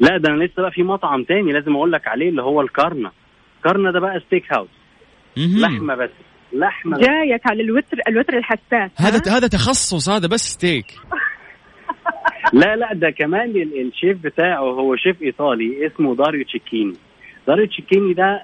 لا 0.00 0.16
ده 0.18 0.34
أنا 0.34 0.44
لسه 0.44 0.62
بقى 0.62 0.70
في 0.70 0.82
مطعم 0.82 1.24
تاني 1.24 1.52
لازم 1.52 1.76
أقول 1.76 1.92
لك 1.92 2.08
عليه 2.08 2.28
اللي 2.28 2.42
هو 2.42 2.60
الكارنا. 2.60 3.10
كارنا 3.64 3.92
ده 3.92 4.00
بقى 4.00 4.20
steakhouse 4.26 4.68
لحمة 5.36 5.94
بس. 5.94 6.10
لحمة. 6.54 6.98
جايك 6.98 7.42
على 7.50 7.62
الوتر 7.62 7.98
الوتر 8.08 8.38
الحساس. 8.38 8.90
هذا 8.96 9.36
هذا 9.36 9.46
تخصص 9.48 10.08
هذا 10.08 10.26
بس 10.26 10.40
ستيك 10.40 10.86
لا 12.52 12.76
لا 12.76 12.94
ده 12.94 13.10
كمان 13.10 13.50
الشيف 13.86 14.18
بتاعه 14.18 14.60
هو 14.60 14.96
شيف 14.96 15.22
إيطالي 15.22 15.86
اسمه 15.86 16.16
داريو 16.16 16.44
تشيكيني. 16.44 16.94
داريو 17.46 17.66
تشيكيني 17.66 18.14
ده 18.14 18.42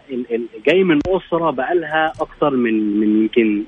جاي 0.67 0.85
من 0.85 0.99
أسرة 1.09 1.51
بقالها 1.51 2.13
أكثر 2.21 2.51
من 2.51 3.01
من 3.01 3.23
يمكن 3.23 3.65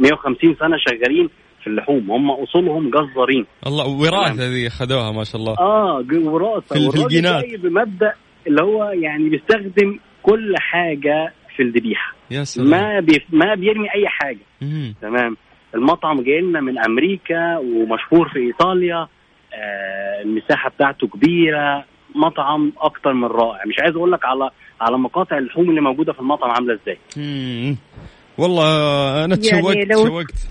150 0.00 0.56
سنة 0.60 0.76
شغالين 0.88 1.28
في 1.60 1.66
اللحوم. 1.66 2.10
هم 2.10 2.30
أصولهم 2.30 2.90
جزارين. 2.90 3.46
الله 3.66 3.88
وراثه 3.88 4.48
ذي 4.48 4.70
خذوها 4.70 5.12
ما 5.12 5.24
شاء 5.24 5.40
الله. 5.40 5.56
آه 5.58 6.04
وراثه 6.24 6.74
في, 6.74 6.90
في 6.90 7.04
الجينات. 7.04 7.44
بمبدأ 7.54 8.14
اللي 8.46 8.62
هو 8.62 8.84
يعني 8.84 9.28
بيستخدم 9.28 9.98
كل 10.22 10.54
حاجة 10.58 11.32
في 11.56 11.62
الذبيحة. 11.62 12.19
يا 12.30 12.44
سلام. 12.44 12.70
ما 12.70 13.00
بي 13.00 13.24
ما 13.30 13.54
بيرمي 13.54 13.94
أي 13.94 14.08
حاجة. 14.08 14.38
مم. 14.60 14.94
تمام. 15.02 15.36
المطعم 15.74 16.20
جاي 16.22 16.40
لنا 16.40 16.60
من 16.60 16.78
أمريكا 16.78 17.58
ومشهور 17.58 18.28
في 18.28 18.38
إيطاليا. 18.38 19.08
آه 19.54 20.22
المساحة 20.22 20.70
بتاعته 20.70 21.06
كبيرة. 21.06 21.84
مطعم 22.14 22.72
أكتر 22.78 23.12
من 23.12 23.24
رائع. 23.24 23.60
مش 23.66 23.74
عايز 23.78 23.96
أقول 23.96 24.12
لك 24.12 24.24
على 24.24 24.50
على 24.80 24.98
مقاطع 24.98 25.38
اللحوم 25.38 25.70
اللي 25.70 25.80
موجودة 25.80 26.12
في 26.12 26.20
المطعم 26.20 26.50
عاملة 26.50 26.74
إزاي. 26.82 26.98
والله 28.38 29.24
أنا 29.24 29.36
تشوقت 29.36 29.76
يعني 29.76 29.84
لو... 29.84 30.04
تشوقت. 30.04 30.46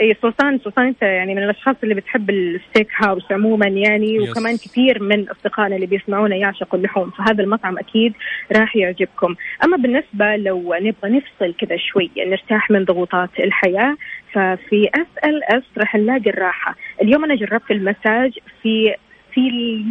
اي 0.00 0.16
سلطان 0.22 0.58
سلطان 0.58 0.86
أنت 0.86 1.02
يعني 1.02 1.34
من 1.34 1.42
الأشخاص 1.42 1.76
اللي 1.82 1.94
بتحب 1.94 2.30
الستيك 2.30 2.88
هاوس 2.96 3.32
عموما 3.32 3.66
يعني 3.66 4.14
يس. 4.14 4.30
وكمان 4.30 4.56
كثير 4.56 5.02
من 5.02 5.28
أصدقائنا 5.28 5.76
اللي 5.76 5.86
بيسمعونا 5.86 6.36
يعشقوا 6.36 6.78
اللحوم 6.78 7.10
فهذا 7.10 7.42
المطعم 7.42 7.78
أكيد 7.78 8.12
راح 8.56 8.76
يعجبكم. 8.76 9.34
أما 9.64 9.76
بالنسبة 9.76 10.36
لو 10.36 10.74
نبغى 10.80 11.10
نفصل 11.18 11.54
كذا 11.58 11.76
شوي 11.76 12.10
نرتاح 12.26 12.70
من 12.70 12.84
ضغوطات 12.84 13.30
الحياة 13.40 13.96
ففي 14.32 14.88
SLS 14.94 15.64
راح 15.78 15.94
نلاقي 15.94 16.30
الراحة. 16.30 16.74
اليوم 17.02 17.24
أنا 17.24 17.34
جربت 17.34 17.70
المساج 17.70 18.38
في 18.62 18.94
Ciel 19.34 19.84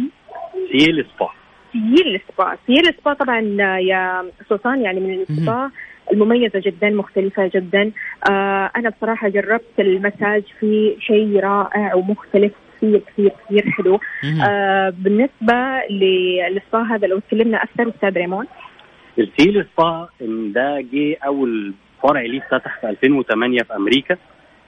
Ciel 0.72 1.06
Spa 1.16 1.28
Ciel 1.72 2.20
Spa 2.32 2.56
Ciel 2.66 2.94
Spa 3.00 3.12
طبعا 3.12 3.40
يا 3.80 4.24
سلطان 4.48 4.82
يعني 4.82 5.00
من 5.00 5.20
السبا. 5.30 5.70
المميزة 6.12 6.60
جدا 6.60 6.90
مختلفة 6.90 7.50
جدا. 7.54 7.92
آه 8.30 8.70
أنا 8.76 8.90
بصراحة 8.90 9.28
جربت 9.28 9.80
المساج 9.80 10.42
في 10.60 10.96
شيء 11.00 11.40
رائع 11.40 11.94
ومختلف 11.94 12.52
كثير 12.76 12.98
كثير 12.98 13.32
كثير 13.46 13.70
حلو. 13.70 14.00
آه 14.48 14.90
بالنسبة 14.98 15.54
للسبا 15.90 16.82
هذا 16.82 17.06
لو 17.06 17.18
تكلمنا 17.18 17.62
أكثر 17.62 17.88
أستاذ 17.88 18.12
ريمون. 18.18 18.46
ال 19.18 19.28
Ciel 19.28 19.66
Spa 19.76 20.08
ده 20.54 20.80
جه 20.92 21.16
أول 21.26 21.74
فرع 22.02 22.20
ليه 22.20 22.40
فتح 22.50 22.80
في 22.80 22.88
2008 22.88 23.58
في 23.58 23.76
أمريكا. 23.76 24.16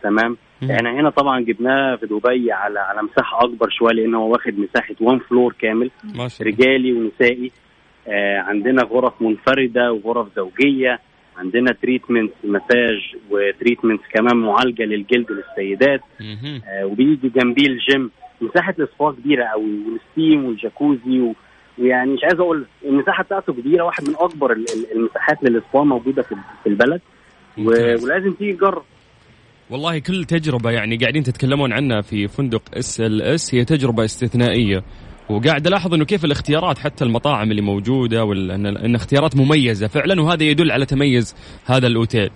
تمام؟ 0.03 0.37
إحنا 0.71 0.91
هنا 1.01 1.11
طبعا 1.11 1.41
جبناه 1.41 1.97
في 1.97 2.07
دبي 2.07 2.53
على 2.53 2.79
على 2.81 3.03
مساحة 3.03 3.39
أكبر 3.45 3.71
شوية 3.71 3.93
لأن 3.93 4.15
هو 4.15 4.33
واخد 4.33 4.59
مساحة 4.59 4.95
one 5.01 5.19
floor 5.19 5.55
كامل 5.61 5.91
رجالي 6.41 6.93
ونسائي. 6.93 7.53
آه 8.09 8.39
عندنا 8.39 8.83
غرف 8.83 9.23
منفردة 9.23 9.93
وغرف 9.93 10.29
زوجية. 10.37 10.99
عندنا 11.37 11.73
treatment 11.83 12.33
massage 12.45 12.99
و 13.31 13.38
treatment 13.38 14.01
كمان 14.15 14.37
معالجة 14.37 14.83
للجلد 14.83 15.27
للسيدات. 15.31 16.01
آه 16.69 16.87
وبيجي 16.87 17.29
جنبيه 17.29 17.67
الجيم 17.67 18.11
مساحة 18.41 18.75
الاسفار 18.79 19.13
كبيرة 19.13 19.45
قوي 19.45 19.79
وال 19.93 20.08
steam 20.08 20.45
والجاكوزي 20.45 21.21
و... 21.21 21.35
ويعني 21.79 22.13
مش 22.13 22.21
عايز 22.23 22.41
أقول 22.41 22.67
المساحة 22.85 23.23
بتاعته 23.25 23.53
كبيرة 23.53 23.85
واحد 23.85 24.09
من 24.09 24.15
أكبر 24.17 24.57
المساحات 24.95 25.39
للاسفار 25.43 25.85
موجودة 25.85 26.23
في 26.63 26.67
البلد. 26.67 27.01
و... 27.59 27.71
ولازم 28.05 28.33
تيجي 28.39 28.53
تجرب. 28.53 28.83
والله 29.71 29.99
كل 29.99 30.25
تجربة 30.25 30.71
يعني 30.71 30.97
قاعدين 30.97 31.23
تتكلمون 31.23 31.73
عنها 31.73 32.01
في 32.01 32.29
فندق 32.29 32.63
SLS 32.75 33.55
هي 33.55 33.65
تجربة 33.65 34.05
استثنائية. 34.05 34.83
وقاعد 35.31 35.67
ألاحظ 35.67 35.95
إنه 35.95 36.05
كيف 36.05 36.25
الاختيارات 36.25 36.79
حتى 36.79 37.05
المطاعم 37.05 37.51
اللي 37.51 37.63
موجودة 37.63 38.25
ولا 38.25 38.55
ان, 38.55 38.95
اختيارات 38.95 39.37
مميزة 39.37 39.89
فعلا 39.89 40.23
وهذا 40.23 40.43
يدل 40.43 40.73
على 40.73 40.87
تميز 40.87 41.37
هذا 41.67 41.87
الأوتيل. 41.87 42.31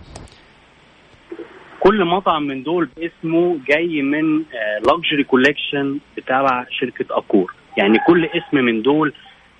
كل 1.80 2.04
مطعم 2.04 2.42
من 2.42 2.62
دول 2.62 2.88
اسمه 2.98 3.58
جاي 3.68 4.02
من 4.02 4.38
luxury 4.82 5.22
آه، 5.22 5.26
collection 5.26 5.98
بتاع 6.16 6.66
شركة 6.70 7.18
Accor. 7.18 7.54
يعني 7.78 7.98
كل 8.06 8.24
اسم 8.24 8.56
من 8.64 8.82
دول 8.82 9.12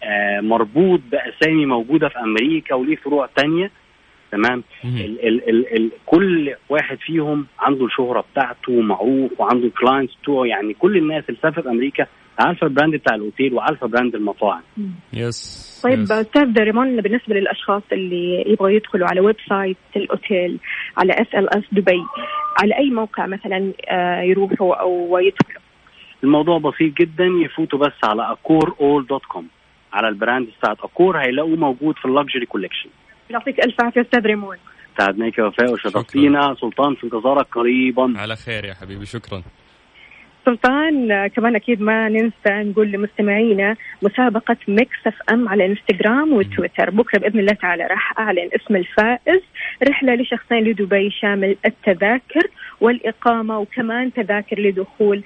آه، 0.03 0.40
مربوط 0.40 1.01
بأسامي 1.11 1.66
موجودة 1.66 2.09
في 2.09 2.18
أمريكا 2.18 2.75
وليه 2.75 2.97
فروع 2.97 3.29
تانية. 3.37 3.70
تمام؟ 4.33 4.64
ال 4.85 5.27
ال 5.27 5.49
ال 5.49 5.77
ال 5.77 5.90
كل 6.07 6.55
واحد 6.68 6.99
فيهم 6.99 7.47
عنده 7.59 7.85
الشهرة 7.87 8.25
بتاعته 8.33 8.73
ومعروف 8.73 9.40
وعنده 9.40 9.66
ال 9.66 9.72
clients 9.72 10.14
بتوعه. 10.23 10.47
يعني 10.47 10.75
كل 10.75 10.97
الناس 10.97 11.25
اللي 11.29 11.40
سافرت 11.42 11.66
أمريكا 11.66 12.07
عارفه 12.38 12.66
ال 12.66 12.71
brand 12.71 12.94
بتاع 12.94 13.14
الأوتيل 13.14 13.55
وعارفه 13.55 13.87
brand 13.87 14.14
المطاعم. 14.14 14.62
yes 15.12 15.80
طيب. 15.85 16.03
أستاذ 16.03 16.59
ريمون 16.59 17.01
بالنسبة 17.01 17.35
للأشخاص 17.35 17.83
اللي 17.92 18.44
يبغوا 18.47 18.70
يدخلوا 18.70 19.09
على 19.09 19.20
website 19.20 19.76
الأوتيل 19.97 20.59
على 20.97 21.12
SLS 21.12 21.64
دبي 21.73 22.03
على 22.62 22.79
أي 22.79 22.90
موقع 22.90 23.27
مثلا 23.27 23.73
آه، 23.88 24.20
يروحوا 24.20 24.75
أو 24.75 25.18
يدخلوا؟ 25.18 25.62
الموضوع 26.25 26.59
بسيط 26.59 26.97
جدا 26.97 27.25
يفوتوا 27.25 27.79
بس 27.79 27.92
على 28.05 28.33
Accor 28.33 28.74
ALL 28.80 29.07
dot 29.07 29.24
com. 29.24 29.48
على 29.92 30.09
ال 30.09 30.15
brand 30.15 30.48
بتاعت 30.59 30.81
Accor 30.80 31.18
هيلاقوه 31.18 31.57
موجود 31.57 31.94
في 31.99 32.05
ال 32.04 32.11
luxury 32.11 32.46
collection 32.46 32.88
يعطيك 33.31 33.64
ألف 33.64 33.81
عافية 33.81 34.01
أستاذ 34.01 34.20
ريمون 34.20 34.57
ساعدناك 34.99 35.38
يا 35.38 35.44
وفاء 35.44 35.73
وشرفتينا 35.73 36.57
سلطان 36.61 36.94
في 36.94 37.05
انتظارك 37.05 37.47
قريبا. 37.55 38.14
على 38.16 38.37
خير 38.37 38.64
يا 38.64 38.75
حبيبي 38.75 39.07
شكرا. 39.07 39.42
سلطان 40.46 41.26
كمان 41.26 41.57
أكيد 41.57 41.80
ما 41.80 42.09
ننسى 42.09 42.70
نقول 42.70 42.92
لمستمعينا 42.92 43.76
مسابقة 44.02 44.57
Mix 44.68 45.07
FM 45.07 45.48
على 45.48 45.66
إنستغرام 45.66 46.33
وتويتر. 46.33 46.90
بكرة 46.90 47.18
بإذن 47.18 47.38
الله 47.40 47.52
تعالى 47.52 47.83
راح 47.83 48.18
أعلن 48.18 48.48
اسم 48.54 48.76
الفائز. 48.76 49.42
رحلة 49.88 50.14
لشخصين 50.14 50.59
لدبي 50.59 51.11
شامل 51.20 51.57
التذاكر 51.66 52.48
والإقامة 52.80 53.59
وكمان 53.59 54.12
تذاكر 54.12 54.61
لدخول 54.61 55.22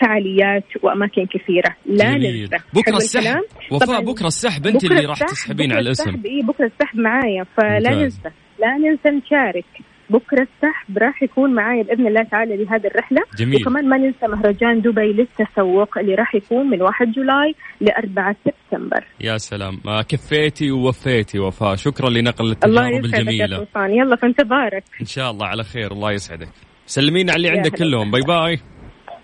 فعاليات 0.00 0.64
وأماكن 0.82 1.26
كثيرة. 1.26 1.76
لا. 1.86 2.10
ننسى. 2.10 2.56
بكرة 2.74 2.96
السحب؟ 2.96 3.42
وفاء 3.72 4.04
بكرة 4.04 4.26
السحب. 4.26 4.66
أنت 4.66 4.84
اللي 4.84 5.06
راح 5.06 5.18
تسحبين 5.18 5.72
على 5.72 5.80
الاسم. 5.80 6.22
إيه 6.24 6.42
بكرة 6.42 6.66
السحب 6.66 6.98
معايا 6.98 7.44
فلا 7.56 7.90
ممتاز. 7.90 8.02
ننسى. 8.02 8.30
لا 8.60 8.76
ننسى 8.76 9.08
نشارك. 9.08 9.64
بكرة 10.10 10.42
السحب 10.42 10.98
راح 10.98 11.22
يكون 11.22 11.54
معايا 11.54 11.82
بإذن 11.82 12.06
الله 12.06 12.22
تعالى 12.22 12.56
لهذه 12.56 12.86
الرحلة. 12.86 13.22
جميل. 13.38 13.60
وكمان 13.60 13.88
ما 13.88 13.96
ننسى 13.96 14.26
مهرجان 14.26 14.80
دبي 14.80 15.12
للتسوق 15.12 15.98
اللي 15.98 16.14
راح 16.14 16.34
يكون 16.34 16.70
من 16.70 16.82
1 16.82 17.12
جولاي 17.12 17.54
ل 17.80 17.90
4 17.90 18.36
سبتمبر. 18.44 19.04
يا 19.20 19.38
سلام. 19.38 19.80
ما 19.84 20.02
كفيتي 20.02 20.70
ووفيتي 20.70 21.38
وفاء. 21.38 21.76
شكرا 21.76 22.10
لنقل 22.10 22.44
لنا 22.64 22.88
التجارب 22.88 23.04
الجميلة. 23.04 23.56
سلطان 23.56 23.90
يلا 23.90 24.16
في 24.16 24.26
انتظارك 24.26 24.84
إن 25.00 25.06
شاء 25.06 25.30
الله 25.30 25.46
على 25.46 25.64
خير. 25.64 25.92
الله 25.92 26.12
يسعدك. 26.12 26.48
سلمينا 26.86 27.32
على 27.32 27.48
اللي 27.48 27.58
عندك 27.58 27.78
كلهم. 27.78 28.10
باي 28.10 28.22
باي. 28.22 28.58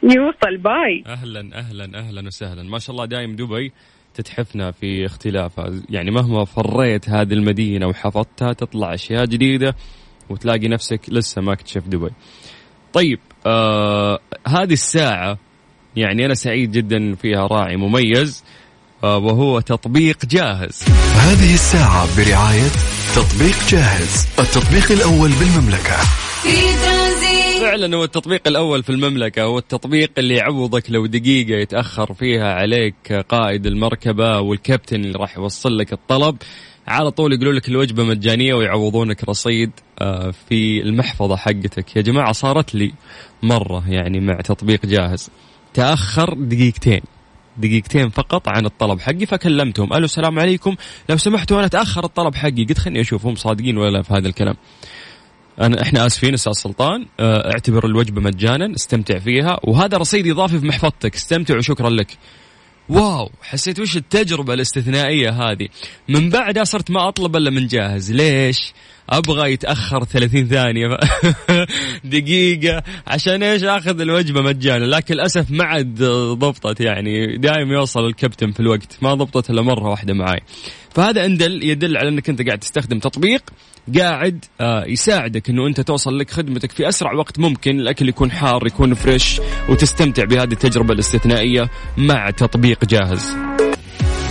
يوصل. 0.03 0.57
باي. 0.57 1.05
أهلا 1.07 1.41
أهلا 1.55 1.99
أهلا 1.99 2.27
وسهلا. 2.27 2.63
ما 2.63 2.79
شاء 2.79 2.91
الله 2.97 3.05
دايم 3.07 3.37
دبي 3.37 3.73
تتحفنا 4.15 4.71
في 4.71 5.07
اختلافها. 5.07 5.71
يعني 5.91 6.11
مهما 6.11 6.45
فريت 6.45 7.11
هذه 7.11 7.33
المدينة 7.33 7.87
وحفظتها 7.87 8.53
تطلع 8.53 8.95
أشياء 8.95 9.25
جديدة. 9.25 9.75
وتلاقي 10.29 10.69
نفسك 10.69 11.01
لسه 11.09 11.43
ما 11.43 11.53
اكتشفت 11.53 11.83
دبي. 11.87 12.11
طيب 12.93 13.19
آه 13.47 14.19
هذه 14.47 14.73
الساعة 14.73 15.39
يعني 15.97 16.27
أنا 16.27 16.35
سعيد 16.35 16.73
جدا 16.73 17.15
فيها 17.15 17.47
راعي 17.47 17.77
مميز 17.77 18.45
آه 19.05 19.19
وهو 19.19 19.61
تطبيق 19.61 20.27
جاهز. 20.27 20.85
هذه 21.15 21.55
الساعة 21.55 22.17
برعاية 22.17 22.69
تطبيق 23.17 23.69
جاهز 23.69 24.27
التطبيق 24.39 24.93
الأول 24.93 25.31
بالمملكة. 25.31 25.97
فعلا 27.61 27.97
هو 27.97 28.05
التطبيق 28.05 28.49
الأول 28.49 28.83
في 28.83 28.91
المملكة 28.91 29.43
هو 29.43 29.59
التطبيق 29.59 30.11
اللي 30.19 30.35
يعوضك 30.35 30.91
لو 30.91 31.07
دقيقة 31.07 31.61
يتأخر 31.61 32.15
فيها 32.15 32.55
عليك 32.55 33.13
قائد 33.13 33.67
المركبة 33.67 34.41
والكابتن 34.41 35.05
اللي 35.05 35.19
راح 35.19 35.37
يوصل 35.37 35.79
لك 35.79 35.93
الطلب. 35.93 36.37
على 36.89 37.11
طول 37.11 37.33
يقولوا 37.33 37.53
لك 37.53 37.69
الوجبة 37.69 38.05
مجانية 38.05 38.55
ويعوضونك 38.55 39.29
رصيد 39.29 39.71
آه، 39.99 40.31
في 40.49 40.83
المحفظة 40.83 41.37
حقتك. 41.37 41.97
يا 41.97 42.03
جماعة 42.03 42.33
صارت 42.33 42.75
لي 42.75 42.93
مرة 43.43 43.91
يعني 43.91 44.21
مع 44.21 44.41
تطبيق 44.41 44.87
جاهز. 44.87 45.31
تأخر 45.75 46.35
دقيقتين. 46.35 47.01
دقيقتين 47.57 48.09
فقط 48.09 48.49
عن 48.49 48.67
الطلب 48.67 49.01
حقي 49.01 49.27
فكلمتهم. 49.27 49.93
ألو 49.93 50.05
السلام 50.05 50.39
عليكم. 50.39 50.77
لو 51.09 51.17
سمحتوا 51.17 51.59
أنا 51.59 51.69
تأخر 51.69 52.05
الطلب 52.05 52.35
حقي. 52.35 52.65
قلت 52.65 52.79
خليني 52.79 53.01
أشوف 53.01 53.27
هم 53.27 53.35
صادقين 53.35 53.79
ولا 53.79 53.91
لا 53.91 54.03
في 54.03 54.15
هذا 54.15 54.29
الكلام. 54.29 54.57
أنا 55.61 55.83
إحنا 55.83 56.07
آسفين 56.07 56.35
أستاذ 56.35 56.53
سلطان. 56.53 57.07
آه، 57.21 57.53
أعتبر 57.53 57.87
الوجبة 57.87 58.21
مجانا 58.21 58.75
استمتع 58.75 59.19
فيها. 59.19 59.61
وهذا 59.65 59.97
رصيد 59.97 60.27
إضافي 60.27 60.59
في 60.59 60.67
محفظتك. 60.67 61.15
استمتع 61.15 61.57
وشكرا 61.57 61.91
لك. 61.91 62.19
واو 62.89 63.31
حسيت 63.43 63.81
وش 63.81 63.97
التجربة 63.97 64.55
الاستثنائية 64.55 65.31
هذه. 65.31 65.69
من 66.09 66.31
بعدها 66.31 66.65
صرت 66.65 66.91
ما 66.91 67.09
أطلب 67.09 67.37
إلا 67.37 67.51
من 67.51 67.67
جاهز. 67.67 68.13
ليش؟ 68.13 68.73
أبغى 69.11 69.53
يتأخر 69.53 70.05
30 70.05 70.49
ثانية. 70.49 70.89
دقيقة. 72.05 72.83
عشان 73.07 73.43
إيش؟ 73.43 73.63
آخذ 73.63 74.01
الوجبة 74.01 74.43
مجانا. 74.43 74.85
لكن 74.85 75.15
للأسف 75.15 75.51
ما 75.51 75.65
عاد 75.65 76.03
ضبطت 76.33 76.81
يعني. 76.81 77.37
دائما 77.37 77.75
يوصل 77.75 78.07
الكابتن 78.07 78.53
في 78.53 78.61
الوقت. 78.61 78.99
ما 79.03 79.15
ضبطت 79.15 79.51
إلا 79.51 79.63
مرة 79.63 79.89
واحدة 79.89 80.15
معي 80.15 80.41
فهذا 80.97 81.25
يدل 81.25 81.63
يدل 81.63 81.97
على 81.97 82.09
انك 82.09 82.29
انت 82.29 82.43
قاعد 82.43 82.59
تستخدم 82.59 82.99
تطبيق 82.99 83.43
قاعد 83.99 84.45
آه، 84.61 84.85
يساعدك 84.87 85.51
انه 85.51 85.67
انت 85.67 85.81
توصل 85.81 86.19
لك 86.19 86.31
خدمتك 86.31 86.73
في 86.73 86.89
أسرع 86.89 87.13
وقت 87.13 87.39
ممكن. 87.39 87.81
الأكل 87.81 88.09
يكون 88.09 88.31
حار 88.31 88.67
يكون 88.67 88.95
فريش 88.95 89.41
وتستمتع 89.69 90.25
بهذه 90.25 90.53
التجربة 90.53 90.95
الاستثنائية 90.95 91.71
مع 91.97 92.31
تطبيق 92.31 92.85
جاهز. 92.85 93.37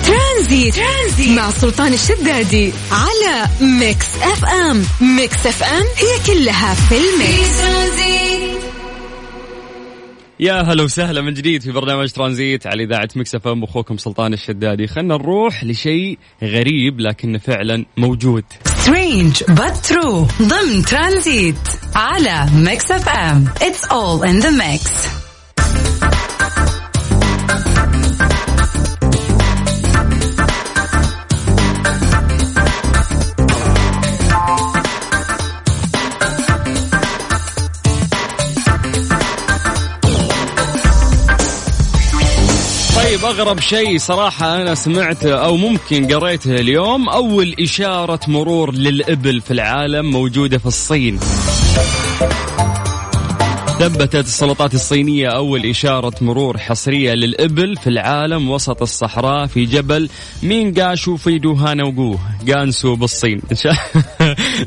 ترانزيت, 0.06 0.75
ترانزيت 0.75 1.38
مع 1.38 1.51
سلطان 1.51 1.93
الشدادي 1.93 2.71
على 2.91 3.47
Mix 3.62 4.08
FM. 4.22 4.84
Mix 5.02 5.48
FM 5.48 5.84
هي 5.97 6.34
كلها 6.34 6.73
في 6.73 6.97
ال 6.98 7.29
mix. 7.29 8.55
يا 10.39 10.62
هلا 10.62 10.84
وسهلا 10.84 11.21
من 11.21 11.34
جديد 11.34 11.62
في 11.62 11.71
برنامج 11.71 12.12
ترانزيت 12.12 12.67
على 12.67 12.84
إذاعة 12.84 13.10
Mix 13.15 13.36
FM. 13.36 13.63
أخوكم 13.63 13.98
سلطان 13.98 14.34
الشدادي. 14.34 14.88
خلنا 14.88 15.17
نروح 15.17 15.63
لشيء 15.63 16.17
غريب 16.43 17.00
لكنه 17.00 17.38
فعلا 17.38 17.86
موجود. 17.98 18.43
Strange 18.65 19.44
true. 19.88 20.41
ضمن 20.41 20.86
ترانزيت 20.86 21.56
على 21.95 22.45
Mix 22.56 22.91
FM. 22.91 23.46
It's 23.48 23.88
all 23.89 24.24
in 24.24 24.45
the 24.45 24.52
mix. 24.52 25.25
طيب 43.15 43.25
أغرب 43.25 43.60
شيء 43.60 43.97
صراحة 43.97 44.62
أنا 44.62 44.75
سمعته 44.75 45.34
أو 45.34 45.58
ممكن 45.58 46.08
قريته 46.08 46.51
اليوم 46.51 47.10
أول 47.10 47.56
إشارة 47.60 48.19
مرور 48.28 48.73
للإبل 48.73 49.41
في 49.41 49.51
العالم 49.51 50.12
موجودة 50.12 50.58
في 50.58 50.65
الصين. 50.65 51.19
ثبتت 53.80 54.15
السلطات 54.15 54.73
الصينية 54.73 55.28
أول 55.28 55.65
إشارة 55.65 56.13
مرور 56.21 56.58
حصرية 56.58 57.13
للإبل 57.13 57.75
في 57.75 57.88
العالم 57.88 58.49
وسط 58.49 58.82
الصحراء 58.82 59.47
في 59.47 59.65
جبل 59.65 60.10
مينغاشو 60.43 61.17
في 61.17 61.39
دوهانوغو 61.39 62.17
جانسو 62.45 62.95
بالصين. 62.95 63.41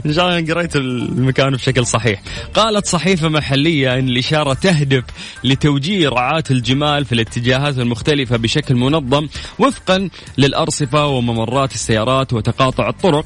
إن 0.06 0.12
شاء 0.12 0.28
الله 0.28 0.54
قريت 0.54 0.76
المكان 0.76 1.50
بشكل 1.50 1.86
صحيح. 1.86 2.22
قالت 2.54 2.86
صحيفة 2.86 3.28
محلية 3.28 3.98
أن 3.98 4.08
الإشارة 4.08 4.54
تهدف 4.54 5.04
لتوجيه 5.44 6.08
رعاة 6.08 6.44
الجمال 6.50 7.04
في 7.04 7.12
الاتجاهات 7.12 7.78
المختلفة 7.78 8.36
بشكل 8.36 8.74
منظم 8.74 9.28
وفقا 9.58 10.08
للأرصفة 10.38 11.06
وممرات 11.06 11.72
السيارات 11.72 12.32
وتقاطع 12.32 12.88
الطرق 12.88 13.24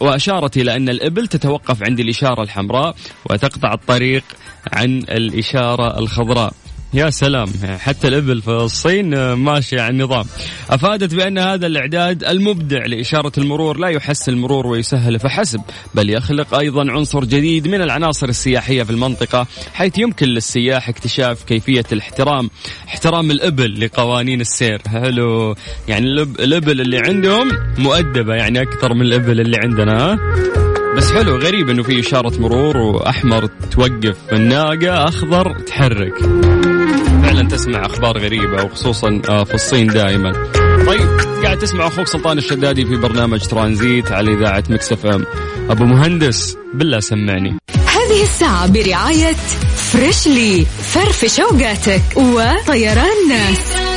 وأشارت 0.00 0.56
إلى 0.56 0.76
أن 0.76 0.88
الإبل 0.88 1.26
تتوقف 1.26 1.82
عند 1.82 2.00
الإشارة 2.00 2.42
الحمراء 2.42 2.94
وتقطع 3.30 3.74
الطريق 3.74 4.24
عن 4.72 4.98
الإشارة 4.98 5.98
الخضراء. 5.98 6.54
يا 6.94 7.10
سلام. 7.10 7.46
حتى 7.78 8.08
الإبل 8.08 8.42
في 8.42 8.50
الصين 8.50 9.14
آه، 9.14 9.34
ماشية 9.34 9.80
على 9.80 9.90
النظام. 9.92 10.24
أفادت 10.70 11.14
بأن 11.14 11.38
هذا 11.38 11.66
الإعداد 11.66 12.24
المبدع 12.24 12.86
لإشارة 12.86 13.32
المرور 13.38 13.78
لا 13.78 13.88
يحسن 13.88 14.32
المرور 14.32 14.66
ويسهل 14.66 15.18
فحسب 15.18 15.60
بل 15.94 16.10
يخلق 16.10 16.54
أيضا 16.54 16.90
عنصر 16.92 17.24
جديد 17.24 17.68
من 17.68 17.82
العناصر 17.82 18.28
السياحية 18.28 18.82
في 18.82 18.90
المنطقة 18.90 19.46
حيث 19.74 19.98
يمكن 19.98 20.26
للسياح 20.26 20.88
اكتشاف 20.88 21.44
كيفية 21.44 21.84
الاحترام 21.92 22.50
احترام 22.88 23.30
الإبل 23.30 23.84
لقوانين 23.84 24.40
السير. 24.40 24.82
حلو 24.88 25.54
يعني 25.88 26.06
الإب- 26.06 26.40
الإبل 26.40 26.80
اللي 26.80 26.98
عندهم 26.98 27.48
مؤدبة 27.78 28.34
يعني 28.34 28.62
أكثر 28.62 28.94
من 28.94 29.02
الإبل 29.02 29.40
اللي 29.40 29.56
عندنا 29.64 30.04
ها؟ 30.12 30.18
بس 30.96 31.12
حلو 31.12 31.36
غريب 31.36 31.70
إنه 31.70 31.82
في 31.82 32.00
إشارة 32.00 32.32
مرور 32.40 32.76
وأحمر 32.76 33.46
توقف. 33.70 34.16
الناقة 34.32 35.08
أخضر 35.08 35.58
تحرك. 35.58 36.18
فعلا 37.22 37.48
تسمع 37.48 37.86
أخبار 37.86 38.18
غريبة 38.18 38.64
وخصوصا 38.64 39.22
آه، 39.28 39.44
في 39.44 39.54
الصين 39.54 39.86
دائما. 39.86 40.32
طيب 40.86 41.08
قاعد 41.44 41.58
تسمع 41.58 41.86
أخوك 41.86 42.06
سلطان 42.06 42.38
الشدادي 42.38 42.84
في 42.86 42.96
برنامج 42.96 43.40
ترانزيت 43.46 44.12
على 44.12 44.32
إذاعة 44.34 44.64
Mix 44.70 44.92
FM. 44.92 45.24
أبو 45.70 45.84
مهندس 45.84 46.56
بالله 46.74 47.00
سمعني. 47.00 47.58
هذه 47.86 48.22
الساعة 48.22 48.66
برعاية 48.72 49.32
فريشلي 49.76 50.66
فرفش 50.82 51.40
اوقاتك 51.40 52.02
وطيران 52.16 53.28
ناس 53.28 53.89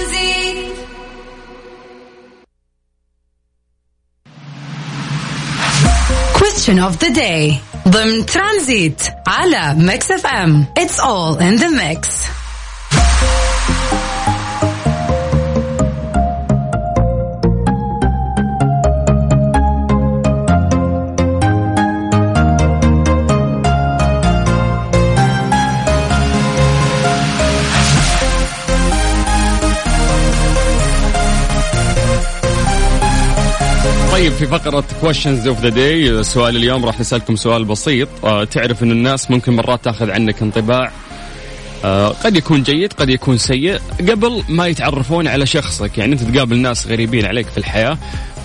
Question 6.63 6.79
of 6.79 6.99
the 6.99 7.11
day 7.11 7.61
ضمن 7.89 8.27
ترانزيت 8.27 9.03
على 9.27 9.75
ميكس 9.75 10.11
اف 10.11 10.27
ام 10.27 10.67
It's 10.79 10.99
all 11.01 11.37
in 11.39 11.59
the 11.59 11.71
mix 11.71 12.09
طيب 34.24 34.34
في 34.34 34.48
فقرة 34.48 34.84
questions 35.02 35.48
of 35.48 35.64
the 35.64 35.72
day 35.76 36.22
سؤال 36.22 36.56
اليوم 36.56 36.86
راح 36.86 37.00
نسألكم 37.00 37.36
سؤال 37.36 37.66
بسيط. 37.66 38.08
آه 38.24 38.44
تعرف 38.44 38.84
أن 38.84 38.92
الناس 38.92 39.32
ممكن 39.32 39.54
مرات 39.56 39.84
تأخذ 39.84 40.12
عنك 40.12 40.42
انطباع 40.42 40.92
آه 41.86 42.08
قد 42.08 42.38
يكون 42.38 42.64
جيد 42.64 42.94
قد 42.94 43.10
يكون 43.10 43.38
سيء 43.38 43.80
قبل 44.10 44.44
ما 44.50 44.68
يتعرفون 44.68 45.28
على 45.28 45.46
شخصك. 45.46 45.98
يعني 45.98 46.14
أنت 46.14 46.24
تقابل 46.24 46.58
ناس 46.58 46.88
غريبين 46.88 47.26
عليك 47.26 47.48
في 47.48 47.58
الحياة 47.58 47.98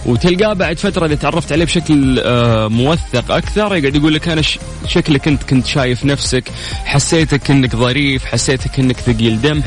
وتلقاه 0.06 0.52
بعد 0.52 0.78
فترة 0.78 1.06
إذا 1.06 1.14
تعرفت 1.14 1.52
عليه 1.52 1.64
بشكل 1.64 2.20
آه 2.24 2.68
موثق 2.68 3.32
أكثر 3.32 3.76
يقعد 3.76 3.96
يقول 3.96 4.14
لك 4.14 4.28
أنا 4.28 4.42
شكلك 4.86 5.28
أنت 5.28 5.42
كنت 5.42 5.66
شايف 5.66 6.04
نفسك 6.04 6.44
حسيتك 6.84 7.50
أنك 7.50 7.76
ظريف 7.76 8.24
حسيتك 8.24 8.78
أنك 8.78 8.96
ثقيل 8.96 9.40
دم 9.40 9.62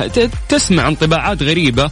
تسمع 0.50 0.88
انطباعات 0.88 1.43
غريبة 1.43 1.91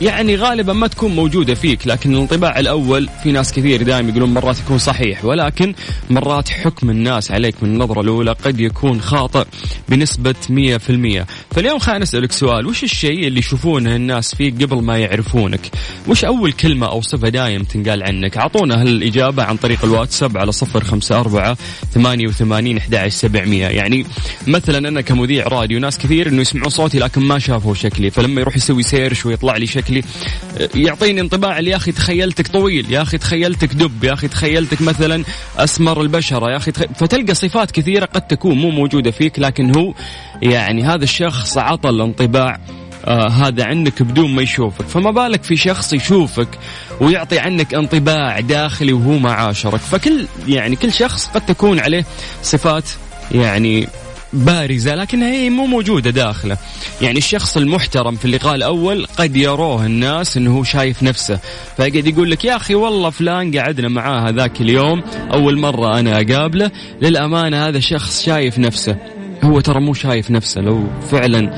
يعني 0.00 0.36
غالبا 0.36 0.72
ما 0.72 0.86
تكون 0.86 1.14
موجودة 1.14 1.54
فيك 1.54 1.86
لكن 1.86 2.14
الانطباع 2.14 2.58
الأول 2.58 3.08
في 3.22 3.32
ناس 3.32 3.52
كثير 3.52 3.82
دائما 3.82 4.08
يقولون 4.08 4.34
مرات 4.34 4.58
يكون 4.58 4.78
صحيح 4.78 5.24
ولكن 5.24 5.74
مرات 6.10 6.48
حكم 6.48 6.90
الناس 6.90 7.30
عليك 7.30 7.54
من 7.62 7.68
النظرة 7.68 8.00
الأولى 8.00 8.32
قد 8.32 8.60
يكون 8.60 9.00
خاطئ 9.00 9.44
بنسبة 9.88 10.34
100% 10.48 11.24
فاليوم 11.54 11.78
خلينا 11.78 12.02
نسألك 12.02 12.32
سؤال 12.32 12.66
وش 12.66 12.84
الشيء 12.84 13.26
اللي 13.26 13.38
يشوفونه 13.38 13.96
الناس 13.96 14.34
فيك 14.34 14.62
قبل 14.62 14.82
ما 14.82 14.98
يعرفونك؟ 14.98 15.60
وش 16.08 16.24
أول 16.24 16.52
كلمة 16.52 16.86
أو 16.86 17.00
صفة 17.02 17.28
دايم 17.28 17.62
تنقال 17.62 18.02
عنك؟ 18.02 18.36
أعطونا 18.36 18.82
هالإجابة 18.82 19.42
عن 19.42 19.56
طريق 19.56 19.84
الواتساب 19.84 20.38
على 20.38 20.52
صفر 20.52 20.84
خمسة 20.84 21.20
أربعة 21.20 21.56
ثمانية 21.94 22.28
وثمانين 22.28 22.76
أحد 22.76 23.08
سبعمية. 23.08 23.66
يعني 23.66 24.06
مثلا 24.46 24.88
أنا 24.88 25.00
كمذيع 25.00 25.48
راديو 25.48 25.78
ناس 25.78 25.98
كثير 25.98 26.28
إنه 26.28 26.40
يسمعون 26.40 26.68
صوتي 26.68 26.98
لكن 26.98 27.20
ما 27.20 27.38
شافوا 27.38 27.74
شكلي 27.74 28.10
فلما 28.10 28.40
يروح 28.40 28.56
يسوي 28.56 28.82
سيرش 28.82 29.26
ويطلع 29.26 29.56
لي 29.56 29.66
شكل 29.66 29.89
شكلي 29.90 30.02
يعطيني 30.74 31.20
انطباع 31.20 31.60
يا 31.60 31.76
أخي 31.76 31.92
تخيلتك 31.92 32.48
طويل 32.48 32.92
يا 32.92 33.02
أخي 33.02 33.18
تخيلتك 33.18 33.74
دب 33.74 34.04
يا 34.04 34.12
أخي 34.12 34.28
تخيلتك 34.28 34.82
مثلا 34.82 35.24
أسمر 35.56 36.02
البشرة 36.02 36.50
يا 36.50 36.56
أخي 36.56 36.72
تخ... 36.72 36.82
فتلقى 36.82 37.34
صفات 37.34 37.70
كثيرة 37.70 38.04
قد 38.04 38.22
تكون 38.22 38.58
مو 38.58 38.70
موجودة 38.70 39.10
فيك 39.10 39.38
لكن 39.38 39.76
هو 39.76 39.94
يعني 40.42 40.82
هذا 40.84 41.04
الشخص 41.04 41.58
عطى 41.58 41.88
الانطباع 41.88 42.60
آه 43.04 43.28
هذا 43.28 43.64
عنك 43.64 44.02
بدون 44.02 44.34
ما 44.34 44.42
يشوفك. 44.42 44.84
فما 44.84 45.10
بالك 45.10 45.42
في 45.42 45.56
شخص 45.56 45.92
يشوفك 45.92 46.48
ويعطي 47.00 47.38
عنك 47.38 47.74
انطباع 47.74 48.40
داخلي 48.40 48.92
وهو 48.92 49.18
ما 49.18 49.32
عاشرك 49.32 49.80
فكل 49.80 50.26
يعني 50.48 50.76
كل 50.76 50.92
شخص 50.92 51.26
قد 51.26 51.46
تكون 51.46 51.80
عليه 51.80 52.04
صفات 52.42 52.84
يعني 53.32 53.88
بارزة 54.32 54.94
لكنها 54.94 55.32
هي 55.32 55.50
مو 55.50 55.66
موجودة 55.66 56.10
داخله. 56.10 56.56
يعني 57.00 57.18
الشخص 57.18 57.56
المحترم 57.56 58.16
في 58.16 58.24
اللقاء 58.24 58.54
الأول 58.54 59.06
قد 59.06 59.36
يروه 59.36 59.86
الناس 59.86 60.36
أنه 60.36 60.56
هو 60.56 60.64
شايف 60.64 61.02
نفسه 61.02 61.38
فيقعد 61.76 62.06
يقول 62.06 62.30
لك 62.30 62.44
يا 62.44 62.56
أخي 62.56 62.74
والله 62.74 63.10
فلان 63.10 63.58
قعدنا 63.58 63.88
معاه 63.88 64.28
هذاك 64.28 64.60
اليوم 64.60 65.02
أول 65.32 65.58
مرة 65.58 66.00
أنا 66.00 66.20
أقابله 66.20 66.70
للأمانة 67.02 67.68
هذا 67.68 67.80
شخص 67.80 68.22
شايف 68.22 68.58
نفسه. 68.58 68.96
هو 69.44 69.60
ترى 69.60 69.80
مو 69.80 69.94
شايف 69.94 70.30
نفسه 70.30 70.60
لو 70.60 70.86
فعلا 71.10 71.50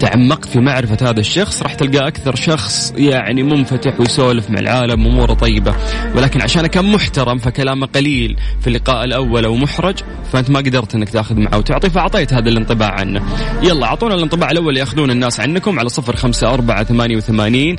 تعمقت 0.00 0.48
في 0.48 0.60
معرفة 0.60 1.10
هذا 1.10 1.20
الشخص 1.20 1.62
راح 1.62 1.74
تلقى 1.74 2.08
أكثر 2.08 2.34
شخص 2.34 2.92
يعني 2.96 3.42
منفتح 3.42 4.00
ويسولف 4.00 4.50
مع 4.50 4.58
العالم 4.58 5.06
أموره 5.06 5.34
طيبة. 5.34 5.74
ولكن 6.14 6.42
عشان 6.42 6.66
كان 6.66 6.84
محترم 6.84 7.38
فكلامه 7.38 7.86
قليل 7.86 8.36
في 8.60 8.66
اللقاء 8.66 9.04
الأول 9.04 9.44
أو 9.44 9.56
محرج 9.56 9.96
فأنت 10.32 10.50
ما 10.50 10.58
قدرت 10.58 10.94
أنك 10.94 11.08
تأخذ 11.08 11.36
معه 11.36 11.58
وتعطي 11.58 11.90
فأعطيت 11.90 12.32
هذا 12.32 12.48
الانطباع 12.48 12.90
عنه. 12.90 13.22
يلا 13.62 13.86
أعطونا 13.86 14.14
الانطباع 14.14 14.50
الأول 14.50 14.68
اللي 14.68 14.80
يأخذون 14.80 15.10
الناس 15.10 15.40
عنكم 15.40 15.78
على 15.78 15.88
صفر 15.88 16.16
خمسة 16.16 16.54
أربعة 16.54 16.84
ثمانية 16.84 17.16
وثمانين 17.16 17.76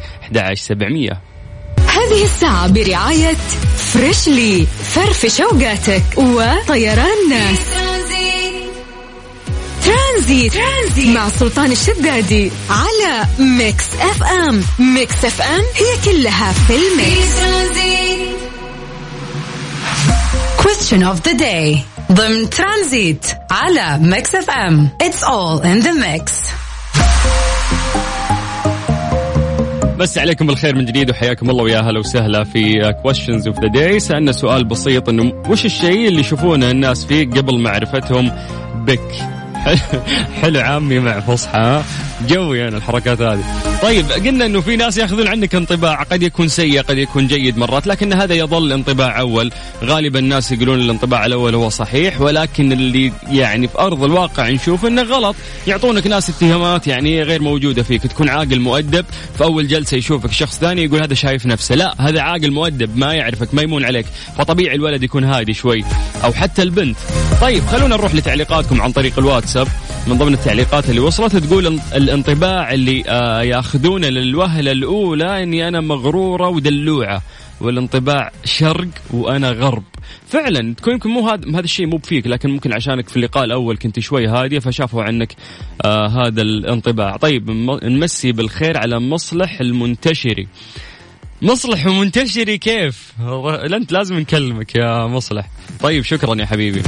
سبعمية. 0.53 1.21
هذه 1.77 2.23
الساعة 2.23 2.71
برعاية 2.71 3.33
Freshly 3.75 4.65
فرفش 4.65 5.41
اوقاتك 5.41 6.03
وطيران 6.17 7.29
ناس. 7.29 7.88
ترانزيت. 9.89 10.53
ترانزيت 10.53 11.15
مع 11.15 11.29
سلطان 11.29 11.71
الشدادي 11.71 12.51
على 12.69 13.25
Mix 13.39 13.85
FM 13.99 14.63
Mix 14.79 15.25
FM 15.25 15.61
هي 15.75 16.11
كلها 16.13 16.51
في 16.51 16.73
ال 16.75 16.88
mix. 16.88 17.39
Question 20.59 21.03
of 21.03 21.29
the 21.29 21.35
day. 21.39 21.77
ضمن 22.11 22.49
ترانزيت 22.49 23.25
على 23.51 23.99
Mix 24.01 24.35
FM 24.35 24.89
It's 25.03 25.23
all 25.23 25.61
in 25.63 25.83
the 25.85 25.93
mix. 25.93 26.31
مسا 29.97 30.17
عليكم 30.17 30.47
بالخير 30.47 30.75
من 30.75 30.85
جديد 30.85 31.09
وحياكم 31.09 31.49
الله 31.49 31.63
ويا 31.63 31.79
هلا 31.79 31.99
وسهلا 31.99 32.43
في 32.43 32.93
questions 33.03 33.47
of 33.47 33.59
the 33.59 33.67
day 33.67 33.99
سألنا 33.99 34.31
سؤال 34.31 34.65
بسيط 34.65 35.09
إنه 35.09 35.43
وش 35.49 35.65
الشيء 35.65 36.07
اللي 36.07 36.19
يشوفونه 36.19 36.71
الناس 36.71 37.05
فيك 37.05 37.37
قبل 37.37 37.59
معرفتهم 37.59 38.31
بك؟ 38.75 39.38
حلو 40.41 40.59
عامي 40.59 40.99
مع 40.99 41.19
فصحى. 41.19 41.83
جوي 42.27 42.67
أنا 42.67 42.77
الحركات 42.77 43.21
هذه. 43.21 43.43
طيب 43.81 44.11
قلنا 44.11 44.45
إنه 44.45 44.61
في 44.61 44.75
ناس 44.75 44.97
يأخذون 44.97 45.27
عنك 45.27 45.55
انطباع 45.55 46.03
قد 46.03 46.23
يكون 46.23 46.47
سيء 46.47 46.81
قد 46.81 46.97
يكون 46.97 47.27
جيد 47.27 47.57
مرات 47.57 47.87
لكن 47.87 48.13
هذا 48.13 48.33
يظل 48.33 48.71
انطباع 48.71 49.19
أول. 49.19 49.51
غالبا 49.83 50.19
الناس 50.19 50.51
يقولون 50.51 50.79
الانطباع 50.79 51.25
الأول 51.25 51.55
هو 51.55 51.69
صحيح 51.69 52.21
ولكن 52.21 52.71
اللي 52.71 53.13
يعني 53.31 53.67
في 53.67 53.79
أرض 53.79 54.03
الواقع 54.03 54.49
نشوف 54.49 54.85
إنه 54.85 55.01
غلط. 55.01 55.35
يعطونك 55.67 56.07
ناس 56.07 56.29
اتهامات 56.29 56.87
يعني 56.87 57.23
غير 57.23 57.41
موجودة 57.41 57.83
فيك 57.83 58.07
تكون 58.07 58.29
عاقل 58.29 58.59
مؤدب 58.59 59.05
في 59.37 59.43
أول 59.43 59.67
جلسة 59.67 59.97
يشوفك 59.97 60.31
شخص 60.31 60.59
ثاني 60.59 60.83
يقول 60.83 61.01
هذا 61.01 61.13
شايف 61.13 61.45
نفسه. 61.45 61.75
لا 61.75 61.95
هذا 61.99 62.21
عاقل 62.21 62.51
مؤدب 62.51 62.97
ما 62.97 63.13
يعرفك 63.13 63.53
ما 63.53 63.61
يمون 63.61 63.85
عليك. 63.85 64.05
فطبيعي 64.37 64.75
الولد 64.75 65.03
يكون 65.03 65.23
هادي 65.23 65.53
شوي 65.53 65.83
أو 66.23 66.33
حتى 66.33 66.61
البنت. 66.61 66.97
طيب 67.41 67.65
خلونا 67.65 67.95
نروح 67.95 68.15
لتعليقاتكم 68.15 68.81
عن 68.81 68.91
طريق 68.91 69.19
الواتساب. 69.19 69.67
من 70.07 70.17
ضمن 70.17 70.33
التعليقات 70.33 70.89
اللي 70.89 70.99
وصلت 70.99 71.35
تقول 71.35 71.79
الانطباع 71.95 72.73
اللي 72.73 73.03
آه 73.07 73.41
ياخذونه 73.41 74.07
للوهلة 74.07 74.71
الأولى 74.71 75.43
إني 75.43 75.67
أنا 75.67 75.81
مغرورة 75.81 76.47
ودلوعة 76.47 77.21
والانطباع 77.61 78.31
شرق 78.45 78.87
وأنا 79.11 79.51
غرب 79.51 79.83
فعلا 80.27 80.73
تكون 80.73 80.93
يمكن 80.93 81.09
مو 81.09 81.29
هذا 81.29 81.49
هذا 81.49 81.59
الشيء 81.59 81.85
مو 81.85 81.97
بفيك 81.97 82.27
لكن 82.27 82.49
ممكن 82.49 82.73
عشانك 82.73 83.09
في 83.09 83.17
اللقاء 83.17 83.43
الأول 83.43 83.77
كنت 83.77 83.99
شوي 83.99 84.27
هادية 84.27 84.59
فشافوا 84.59 85.03
عنك 85.03 85.35
آه 85.85 86.07
هذا 86.07 86.41
الانطباع 86.41 87.17
طيب 87.17 87.49
نمسي 87.83 88.31
بالخير 88.31 88.77
على 88.77 88.99
مصلح 88.99 89.61
المنتشري 89.61 90.47
مصلح 91.41 91.87
ومنتشري 91.87 92.57
كيف؟ 92.57 93.13
أنت 93.73 93.91
لازم 93.91 94.19
نكلمك 94.19 94.75
يا 94.75 95.07
مصلح. 95.07 95.49
طيب 95.81 96.03
شكرا 96.03 96.35
يا 96.35 96.45
حبيبي. 96.45 96.83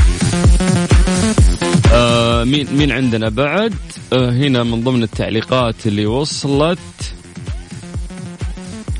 آه 1.93 2.43
مين 2.43 2.67
مين 2.73 2.91
عندنا 2.91 3.30
بعد؟ 3.30 3.73
آه 4.13 4.30
هنا 4.32 4.63
من 4.63 4.84
ضمن 4.84 5.04
التعليقات 5.04 5.88
اللي 5.88 6.06
وصلت. 6.06 6.80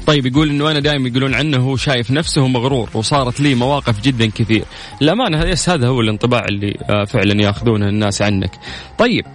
طيب 0.08 0.26
يقول 0.26 0.50
إنه 0.50 0.72
أنا 0.72 0.80
دائما 0.80 1.08
يقولون 1.08 1.34
عنه 1.34 1.58
هو 1.58 1.76
شايف 1.76 2.12
نفسه 2.12 2.48
مغرور 2.48 2.90
وصارت 2.94 3.40
لي 3.40 3.56
مواقف 3.56 4.02
جدا 4.02 4.26
كثير. 4.26 4.64
الامانه 5.02 5.44
يس 5.44 5.70
هذا 5.70 5.88
هو 5.88 6.02
الانطباع 6.02 6.46
اللي 6.46 6.78
آه 6.90 7.04
فعلا 7.06 7.44
ياخذونه 7.44 7.90
الناس 7.90 8.22
عنك. 8.22 8.52
طيب 8.98 9.26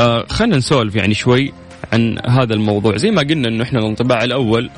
آه 0.00 0.26
خلينا 0.28 0.56
نسولف 0.56 0.94
يعني 0.96 1.14
شوي 1.14 1.52
عن 1.92 2.18
هذا 2.26 2.54
الموضوع. 2.54 2.96
زي 2.96 3.10
ما 3.10 3.22
قلنا 3.22 3.48
إنه 3.48 3.62
إحنا 3.64 3.78
الانطباع 3.78 4.24
الأول 4.24 4.70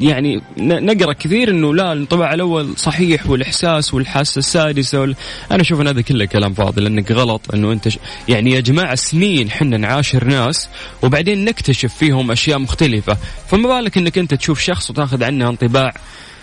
يعني 0.00 0.42
نقرأ 0.58 1.12
كثير 1.12 1.50
إنه 1.50 1.74
لا 1.74 1.92
الانطباع 1.92 2.34
الأول 2.34 2.76
صحيح 2.76 3.30
والإحساس 3.30 3.94
والحاسة 3.94 4.38
السادسة 4.38 5.00
وال... 5.00 5.16
أنا 5.50 5.62
أشوف 5.62 5.80
إن 5.80 5.86
هذا 5.88 6.00
كله 6.00 6.24
كلام 6.24 6.54
فاضي 6.54 6.80
لأنك 6.80 7.12
غلط 7.12 7.54
إنه 7.54 7.72
أنت 7.72 7.88
ش... 7.88 7.98
يعني 8.28 8.50
يا 8.50 8.60
جماعة 8.60 8.94
سنين 8.94 9.50
حنا 9.50 9.76
نعاشر 9.76 10.24
ناس 10.24 10.68
وبعدين 11.02 11.44
نكتشف 11.44 11.94
فيهم 11.94 12.30
أشياء 12.30 12.58
مختلفة. 12.58 13.16
فما 13.50 13.68
بالك 13.68 13.98
إنك 13.98 14.18
أنت 14.18 14.34
تشوف 14.34 14.60
شخص 14.60 14.90
وتاخذ 14.90 15.24
عنه 15.24 15.48
انطباع 15.48 15.92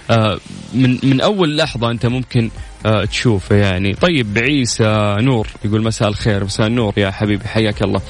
آه، 0.09 0.39
من 0.73 0.97
من 1.03 1.21
أول 1.21 1.57
لحظة 1.57 1.91
أنت 1.91 2.05
ممكن 2.05 2.49
آه، 2.85 3.05
تشوفه 3.05 3.55
يعني. 3.55 3.93
طيب 3.93 4.37
عيسى 4.37 5.15
نور 5.19 5.47
يقول 5.65 5.83
مساء 5.83 6.07
الخير 6.07 6.43
مساء 6.43 6.67
النور 6.67 6.93
يا 6.97 7.11
حبيبي 7.11 7.47
حياك 7.47 7.83
الله. 7.83 8.01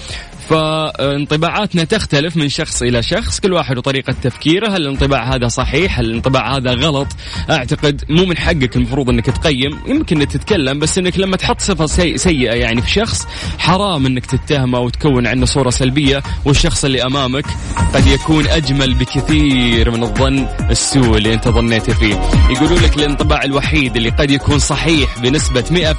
فانطباعاتنا 0.52 1.84
تختلف 1.84 2.38
من 2.38 2.50
شخص 2.50 2.82
إلى 2.82 3.04
شخص 3.04 3.40
كل 3.40 3.54
واحد 3.54 3.78
وطريقة 3.78 4.14
تفكيره 4.24 4.68
هل 4.68 4.82
الانطباع 4.82 5.36
هذا 5.36 5.48
صحيح 5.48 6.00
هل 6.00 6.06
الانطباع 6.06 6.58
هذا 6.58 6.74
غلط؟ 6.74 7.08
أعتقد 7.50 8.04
مو 8.10 8.26
من 8.26 8.38
حقك 8.38 8.76
المفروض 8.76 9.10
إنك 9.10 9.26
تقيم 9.26 9.80
يمكن 9.88 10.28
تتكلم 10.28 10.80
بس 10.80 10.98
إنك 10.98 11.20
لما 11.20 11.38
تحط 11.38 11.62
صفة 11.62 11.86
سي 11.86 12.18
سيئة 12.18 12.54
يعني 12.54 12.82
في 12.82 12.90
شخص 12.90 13.28
حرام 13.60 14.06
إنك 14.06 14.26
تتهمه 14.26 14.80
وتكون 14.80 15.28
عنه 15.28 15.46
صورة 15.46 15.70
سلبية 15.70 16.24
والشخص 16.46 16.86
اللي 16.86 17.04
أمامك 17.04 17.46
قد 17.94 18.08
يكون 18.08 18.48
أجمل 18.48 18.94
بكثير 18.94 19.92
من 19.92 20.04
الظن 20.04 20.48
السوء 20.70 21.18
اللي 21.18 21.34
أنت 21.34 21.48
ظنيت 21.48 21.92
فيه. 21.92 22.22
يقولوا 22.50 22.80
لك 22.80 22.98
الانطباع 22.98 23.44
الوحيد 23.44 23.96
اللي 23.96 24.10
قد 24.10 24.32
يكون 24.32 24.60
صحيح 24.60 25.20
بنسبة 25.20 25.94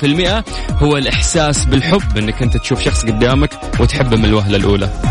100% 0.73 0.83
هو 0.83 0.97
الإحساس 0.97 1.65
بالحب 1.65 2.19
إنك 2.19 2.43
أنت 2.43 2.57
تشوف 2.57 2.83
شخص 2.83 3.05
قدامك 3.05 3.51
وتحبه 3.81 4.17
من 4.17 4.25
الوهله 4.47 4.57
الأولى. 4.57 4.93